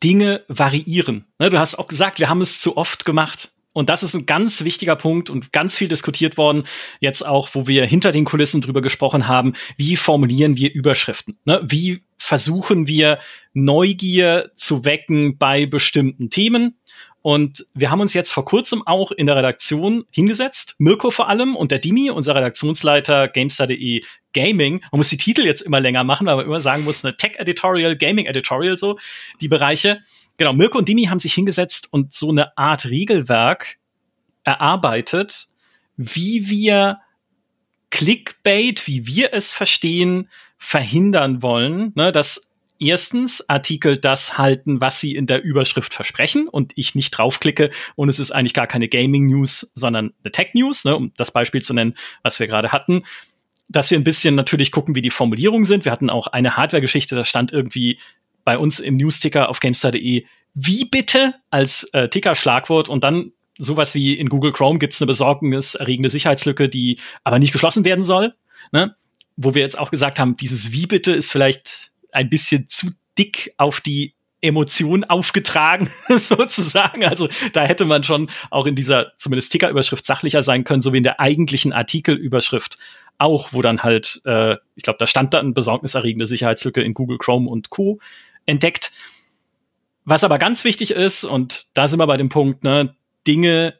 [0.04, 1.26] Dinge variieren.
[1.40, 3.50] Ne, du hast auch gesagt, wir haben es zu oft gemacht.
[3.72, 6.64] Und das ist ein ganz wichtiger Punkt und ganz viel diskutiert worden.
[7.00, 11.38] Jetzt auch, wo wir hinter den Kulissen drüber gesprochen haben, wie formulieren wir Überschriften?
[11.44, 11.60] Ne?
[11.64, 13.18] Wie versuchen wir
[13.54, 16.76] Neugier zu wecken bei bestimmten Themen?
[17.22, 21.54] Und wir haben uns jetzt vor kurzem auch in der Redaktion hingesetzt, Mirko vor allem
[21.54, 24.02] und der Dimi, unser Redaktionsleiter GameStar.de
[24.34, 24.80] Gaming.
[24.90, 27.96] Man muss die Titel jetzt immer länger machen, weil man immer sagen muss, eine Tech-Editorial,
[27.96, 28.98] Gaming-Editorial, so
[29.40, 30.00] die Bereiche.
[30.36, 33.78] Genau, Mirko und Dimi haben sich hingesetzt und so eine Art Regelwerk
[34.44, 35.48] erarbeitet,
[35.96, 37.00] wie wir
[37.90, 45.14] Clickbait, wie wir es verstehen, verhindern wollen, ne, dass erstens Artikel das halten, was sie
[45.14, 49.26] in der Überschrift versprechen und ich nicht draufklicke und es ist eigentlich gar keine Gaming
[49.28, 53.04] News, sondern eine Tech News, ne, um das Beispiel zu nennen, was wir gerade hatten.
[53.68, 55.84] Dass wir ein bisschen natürlich gucken, wie die Formulierungen sind.
[55.84, 57.98] Wir hatten auch eine Hardware-Geschichte, da stand irgendwie
[58.44, 60.24] bei uns im Newsticker auf GameStar.de
[60.54, 65.06] wie bitte als äh, Ticker-Schlagwort und dann sowas wie in Google Chrome gibt es eine
[65.06, 68.34] besorgniserregende Sicherheitslücke, die aber nicht geschlossen werden soll.
[68.70, 68.94] Ne?
[69.36, 73.54] Wo wir jetzt auch gesagt haben, dieses Wie bitte ist vielleicht ein bisschen zu dick
[73.56, 77.04] auf die Emotion aufgetragen, sozusagen.
[77.04, 80.98] Also da hätte man schon auch in dieser zumindest Ticker-Überschrift sachlicher sein können, so wie
[80.98, 82.76] in der eigentlichen Artikelüberschrift
[83.18, 87.48] auch, wo dann halt, äh, ich glaube, da stand dann besorgniserregende Sicherheitslücke in Google Chrome
[87.48, 88.00] und Co.
[88.46, 88.92] entdeckt.
[90.04, 93.78] Was aber ganz wichtig ist, und da sind wir bei dem Punkt, ne, Dinge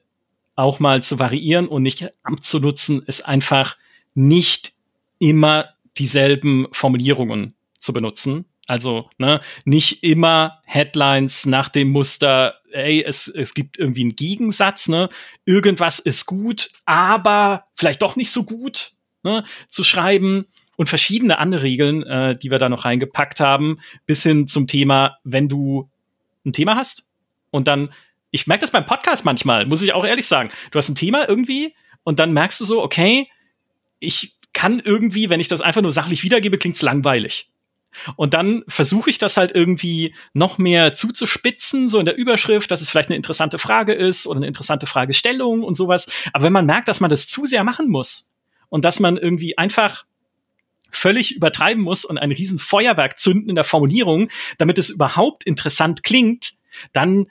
[0.54, 3.76] auch mal zu variieren und nicht abzunutzen, ist einfach
[4.14, 4.72] nicht
[5.18, 8.44] immer dieselben Formulierungen zu benutzen.
[8.66, 14.88] Also ne, nicht immer Headlines nach dem Muster, ey, es, es gibt irgendwie einen Gegensatz,
[14.88, 15.08] ne?
[15.44, 18.92] Irgendwas ist gut, aber vielleicht doch nicht so gut,
[19.24, 19.44] ne?
[19.68, 20.46] Zu schreiben
[20.76, 25.18] und verschiedene andere Regeln, äh, die wir da noch reingepackt haben, bis hin zum Thema,
[25.24, 25.90] wenn du
[26.44, 27.08] ein Thema hast
[27.50, 27.92] und dann,
[28.30, 30.50] ich merke das beim Podcast manchmal, muss ich auch ehrlich sagen.
[30.70, 33.28] Du hast ein Thema irgendwie und dann merkst du so, okay,
[34.00, 37.48] ich kann irgendwie, wenn ich das einfach nur sachlich wiedergebe, klingt's langweilig.
[38.16, 42.80] Und dann versuche ich das halt irgendwie noch mehr zuzuspitzen, so in der Überschrift, dass
[42.80, 46.10] es vielleicht eine interessante Frage ist oder eine interessante Fragestellung und sowas.
[46.32, 48.34] Aber wenn man merkt, dass man das zu sehr machen muss
[48.70, 50.04] und dass man irgendwie einfach
[50.92, 54.28] völlig übertreiben muss und ein riesen Feuerwerk zünden in der Formulierung,
[54.58, 56.52] damit es überhaupt interessant klingt,
[56.92, 57.26] dann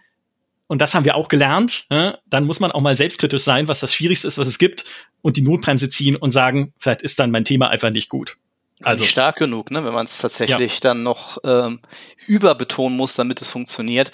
[0.68, 3.82] und das haben wir auch gelernt, äh, dann muss man auch mal selbstkritisch sein, was
[3.82, 4.86] das Schwierigste ist, was es gibt,
[5.22, 8.38] und die Notbremse ziehen und sagen, vielleicht ist dann mein Thema einfach nicht gut.
[8.84, 10.80] Also nicht stark genug, ne, wenn man es tatsächlich ja.
[10.82, 11.82] dann noch ähm,
[12.26, 14.12] überbetonen muss, damit es funktioniert.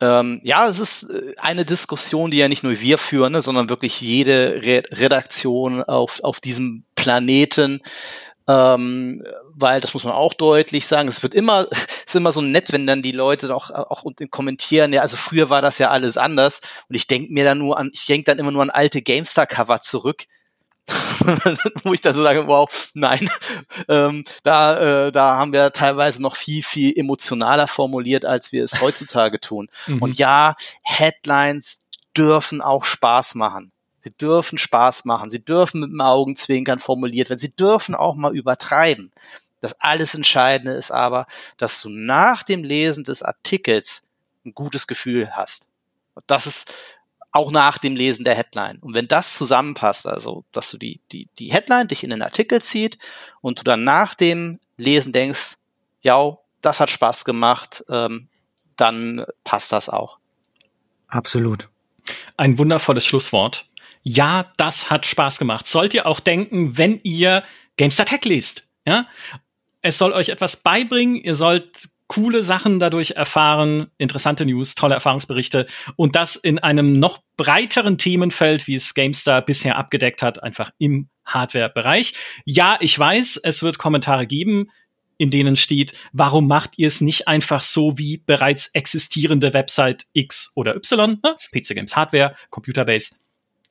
[0.00, 3.68] Ähm, ja, es ist äh, eine Diskussion, die ja nicht nur wir führen, ne, sondern
[3.68, 7.80] wirklich jede Re Redaktion auf, auf diesem Planeten.
[8.48, 9.24] Ähm,
[9.54, 11.08] weil das muss man auch deutlich sagen.
[11.08, 14.92] Es wird immer, es ist immer so nett, wenn dann die Leute auch, auch kommentieren,
[14.92, 16.60] ja, also früher war das ja alles anders.
[16.88, 19.80] Und ich denke mir dann nur an, ich denke dann immer nur an alte GameStar-Cover
[19.80, 20.26] zurück
[21.84, 23.28] wo ich da so sage, wow, nein,
[23.88, 28.80] ähm, da, äh, da haben wir teilweise noch viel, viel emotionaler formuliert, als wir es
[28.80, 29.68] heutzutage tun.
[29.86, 30.02] Mhm.
[30.02, 33.72] Und ja, Headlines dürfen auch Spaß machen.
[34.06, 35.30] Sie dürfen Spaß machen.
[35.30, 37.40] Sie dürfen mit dem Augenzwinkern formuliert werden.
[37.40, 39.10] Sie dürfen auch mal übertreiben.
[39.60, 41.26] Das alles Entscheidende ist aber,
[41.56, 44.08] dass du nach dem Lesen des Artikels
[44.44, 45.72] ein gutes Gefühl hast.
[46.28, 46.72] Das ist
[47.32, 48.78] auch nach dem Lesen der Headline.
[48.78, 52.62] Und wenn das zusammenpasst, also dass du die, die, die Headline dich in den Artikel
[52.62, 52.98] zieht
[53.40, 55.56] und du dann nach dem Lesen denkst,
[56.00, 58.28] ja, das hat Spaß gemacht, ähm,
[58.76, 60.20] dann passt das auch.
[61.08, 61.68] Absolut.
[62.36, 63.68] Ein wundervolles Schlusswort.
[64.08, 65.66] Ja, das hat Spaß gemacht.
[65.66, 67.42] Sollt ihr auch denken, wenn ihr
[67.76, 68.68] GameStar Tech liest.
[68.86, 69.08] Ja?
[69.82, 71.16] Es soll euch etwas beibringen.
[71.16, 77.18] Ihr sollt coole Sachen dadurch erfahren, interessante News, tolle Erfahrungsberichte und das in einem noch
[77.36, 82.14] breiteren Themenfeld, wie es GameStar bisher abgedeckt hat, einfach im Hardware-Bereich.
[82.44, 84.70] Ja, ich weiß, es wird Kommentare geben,
[85.18, 90.52] in denen steht, warum macht ihr es nicht einfach so wie bereits existierende Website X
[90.54, 91.34] oder Y, ne?
[91.52, 93.16] PC Games Hardware, Computerbase?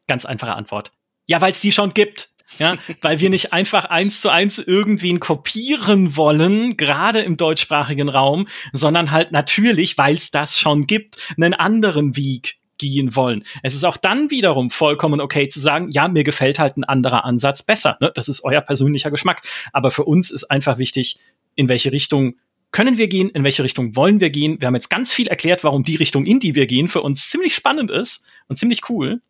[0.08, 0.91] Ganz einfache Antwort.
[1.28, 2.30] Ja, weil es die schon gibt.
[2.60, 8.47] Ja, weil wir nicht einfach eins zu eins irgendwen kopieren wollen, gerade im deutschsprachigen Raum,
[8.72, 13.43] sondern halt natürlich, weil es das schon gibt, einen anderen Weg gehen wollen.
[13.64, 17.24] Es ist auch dann wiederum vollkommen okay zu sagen, ja, mir gefällt halt ein anderer
[17.24, 17.97] Ansatz besser.
[18.01, 18.12] Ne?
[18.14, 19.43] Das ist euer persönlicher Geschmack.
[19.72, 21.18] Aber für uns ist einfach wichtig,
[21.56, 22.36] in welche Richtung
[22.72, 24.60] können wir gehen, in welche Richtung wollen wir gehen.
[24.60, 27.30] Wir haben jetzt ganz viel erklärt, warum die Richtung, in die wir gehen, für uns
[27.30, 29.22] ziemlich spannend ist und ziemlich cool.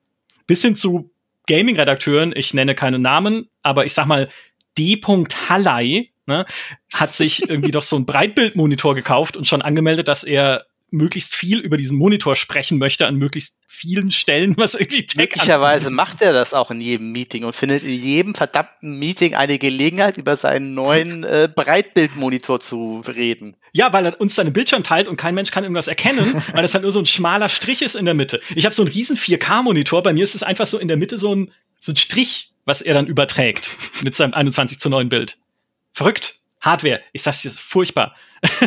[0.48, 1.12] Bis hin zu
[1.48, 4.30] Gaming-Redakteuren, ich nenne keine Namen, aber ich sag mal,
[4.78, 5.00] D.
[5.48, 6.46] Hallei ne,
[6.94, 11.60] hat sich irgendwie doch so ein Breitbildmonitor gekauft und schon angemeldet, dass er möglichst viel
[11.60, 15.96] über diesen Monitor sprechen möchte an möglichst vielen Stellen, was irgendwie Tech Möglicherweise anbietet.
[15.96, 20.18] macht er das auch in jedem Meeting und findet in jedem verdammten Meeting eine Gelegenheit,
[20.18, 23.58] über seinen neuen äh, Breitbildmonitor zu reden.
[23.76, 26.74] Ja, weil er uns seinen Bildschirm teilt und kein Mensch kann irgendwas erkennen, weil das
[26.74, 28.40] halt nur so ein schmaler Strich ist in der Mitte.
[28.56, 31.18] Ich habe so einen riesen 4K-Monitor, bei mir ist es einfach so in der Mitte
[31.18, 31.52] so ein,
[31.82, 33.70] so ein Strich, was er dann überträgt
[34.02, 35.38] mit seinem 21 zu 9 Bild.
[35.92, 36.40] Verrückt.
[36.62, 37.02] Hardware.
[37.12, 38.16] Ich sag's dir, furchtbar.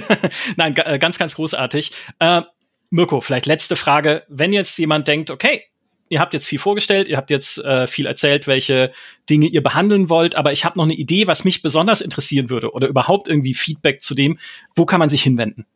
[0.56, 1.90] Nein, äh, ganz, ganz großartig.
[2.18, 2.42] Äh,
[2.90, 4.24] Mirko, vielleicht letzte Frage.
[4.28, 5.62] Wenn jetzt jemand denkt, okay,
[6.08, 8.92] ihr habt jetzt viel vorgestellt, ihr habt jetzt äh, viel erzählt, welche
[9.28, 12.72] Dinge ihr behandeln wollt, aber ich habe noch eine Idee, was mich besonders interessieren würde
[12.72, 14.38] oder überhaupt irgendwie Feedback zu dem,
[14.74, 15.66] wo kann man sich hinwenden?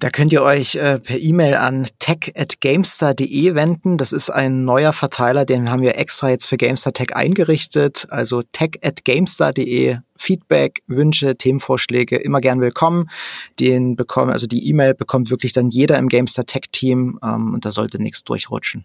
[0.00, 3.98] Da könnt ihr euch äh, per E-Mail an tech@gamestar.de wenden.
[3.98, 8.06] Das ist ein neuer Verteiler, den haben wir extra jetzt für Gamestar Tech eingerichtet.
[8.10, 9.96] Also tech@gamestar.de.
[10.14, 13.10] Feedback, Wünsche, Themenvorschläge immer gern willkommen.
[13.58, 17.64] Den bekommen, also die E-Mail bekommt wirklich dann jeder im Gamestar Tech Team ähm, und
[17.64, 18.84] da sollte nichts durchrutschen.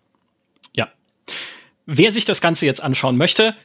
[1.85, 3.55] Wer sich das Ganze jetzt anschauen möchte,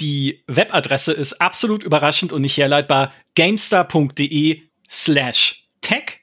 [0.00, 3.12] die Webadresse ist absolut überraschend und nicht herleitbar.
[3.34, 6.20] gamestar.de slash tech.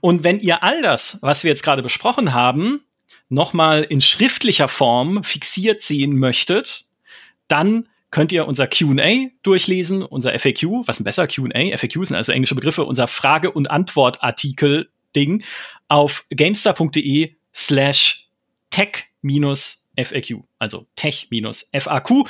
[0.00, 2.82] Und wenn ihr all das, was wir jetzt gerade besprochen haben,
[3.28, 6.84] nochmal in schriftlicher Form fixiert sehen möchtet,
[7.48, 12.32] dann könnt ihr unser QA durchlesen, unser FAQ, was ein besser QA, FAQ sind also
[12.32, 15.44] englische Begriffe, unser Frage- und Antwortartikel-Ding
[15.88, 18.28] auf gamestar.de slash
[19.96, 22.24] tech-FAQ, also tech-FAQ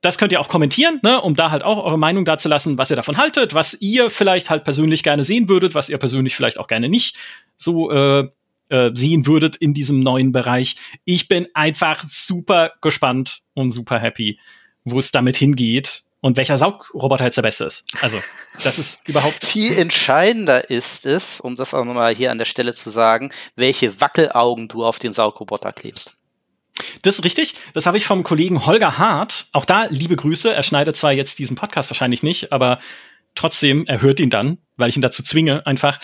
[0.00, 2.96] das könnt ihr auch kommentieren, ne, um da halt auch eure Meinung dazulassen, was ihr
[2.96, 6.68] davon haltet, was ihr vielleicht halt persönlich gerne sehen würdet, was ihr persönlich vielleicht auch
[6.68, 7.16] gerne nicht
[7.56, 8.28] so äh,
[8.68, 10.76] äh, sehen würdet in diesem neuen Bereich.
[11.04, 14.38] Ich bin einfach super gespannt und super happy,
[14.84, 17.84] wo es damit hingeht und welcher Saugroboter jetzt der beste ist.
[18.00, 18.20] Also,
[18.62, 19.44] das ist überhaupt.
[19.44, 24.00] Viel entscheidender ist es, um das auch nochmal hier an der Stelle zu sagen, welche
[24.00, 26.17] Wackelaugen du auf den Saugroboter klebst.
[27.02, 27.54] Das ist richtig.
[27.74, 29.46] Das habe ich vom Kollegen Holger Hart.
[29.52, 30.52] Auch da liebe Grüße.
[30.52, 32.78] Er schneidet zwar jetzt diesen Podcast wahrscheinlich nicht, aber
[33.34, 36.00] trotzdem, er hört ihn dann, weil ich ihn dazu zwinge, einfach.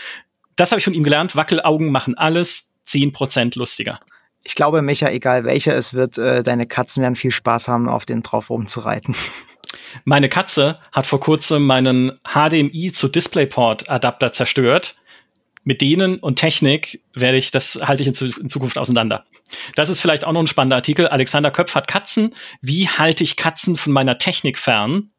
[0.57, 1.37] Das habe ich von ihm gelernt.
[1.37, 4.01] Wackelaugen machen alles 10% lustiger.
[4.43, 8.05] Ich glaube, Micha, egal welcher es wird, äh, deine Katzen werden viel Spaß haben, auf
[8.05, 9.15] den drauf rumzureiten.
[10.05, 14.97] Meine Katze hat vor kurzem meinen HDMI zu DisplayPort Adapter zerstört
[15.65, 19.25] mit denen und Technik werde ich, das halte ich in, Zukunft auseinander.
[19.75, 21.09] Das ist vielleicht auch noch ein spannender Artikel.
[21.09, 22.35] Alexander Köpf hat Katzen.
[22.61, 25.11] Wie halte ich Katzen von meiner Technik fern?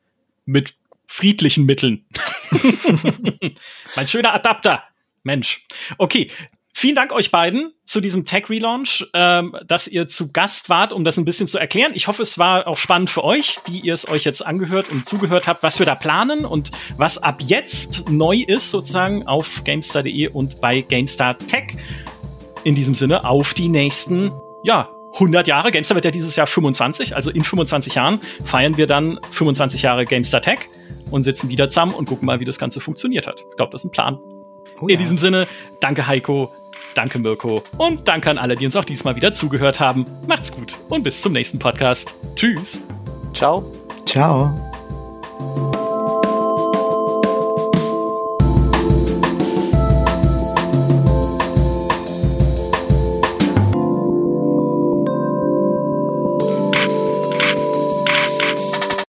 [0.46, 0.76] Mit
[1.08, 2.06] friedlichen Mitteln.
[3.96, 4.84] mein schöner Adapter.
[5.24, 5.66] Mensch.
[5.98, 6.30] Okay,
[6.78, 11.16] Vielen Dank euch beiden zu diesem Tech-Relaunch, ähm, dass ihr zu Gast wart, um das
[11.16, 11.94] ein bisschen zu erklären.
[11.96, 15.06] Ich hoffe, es war auch spannend für euch, die ihr es euch jetzt angehört und
[15.06, 20.28] zugehört habt, was wir da planen und was ab jetzt neu ist, sozusagen auf GameStar.de
[20.28, 21.78] und bei GameStar Tech.
[22.66, 24.34] In diesem Sinne auf die nächsten,
[24.66, 25.72] ja, 100 Jahre.
[25.72, 30.04] GameStar wird ja dieses Jahr 25, also in 25 Jahren feiern wir dann 25 Jahre
[30.04, 30.68] GameStar Tech
[31.10, 33.46] und sitzen wieder zusammen und gucken mal, wie das Ganze funktioniert hat.
[33.50, 34.20] Ich glaube, das ist ein Plan.
[34.82, 34.96] Oh ja.
[34.96, 35.48] In diesem Sinne,
[35.80, 36.52] danke Heiko,
[36.96, 37.62] Danke, Mirko.
[37.78, 40.06] Und danke an alle, die uns auch diesmal wieder zugehört haben.
[40.28, 42.16] Macht's gut und bis zum nächsten Podcast.
[42.36, 42.82] Tschüss.
[43.34, 43.72] Ciao.
[44.06, 45.85] Ciao.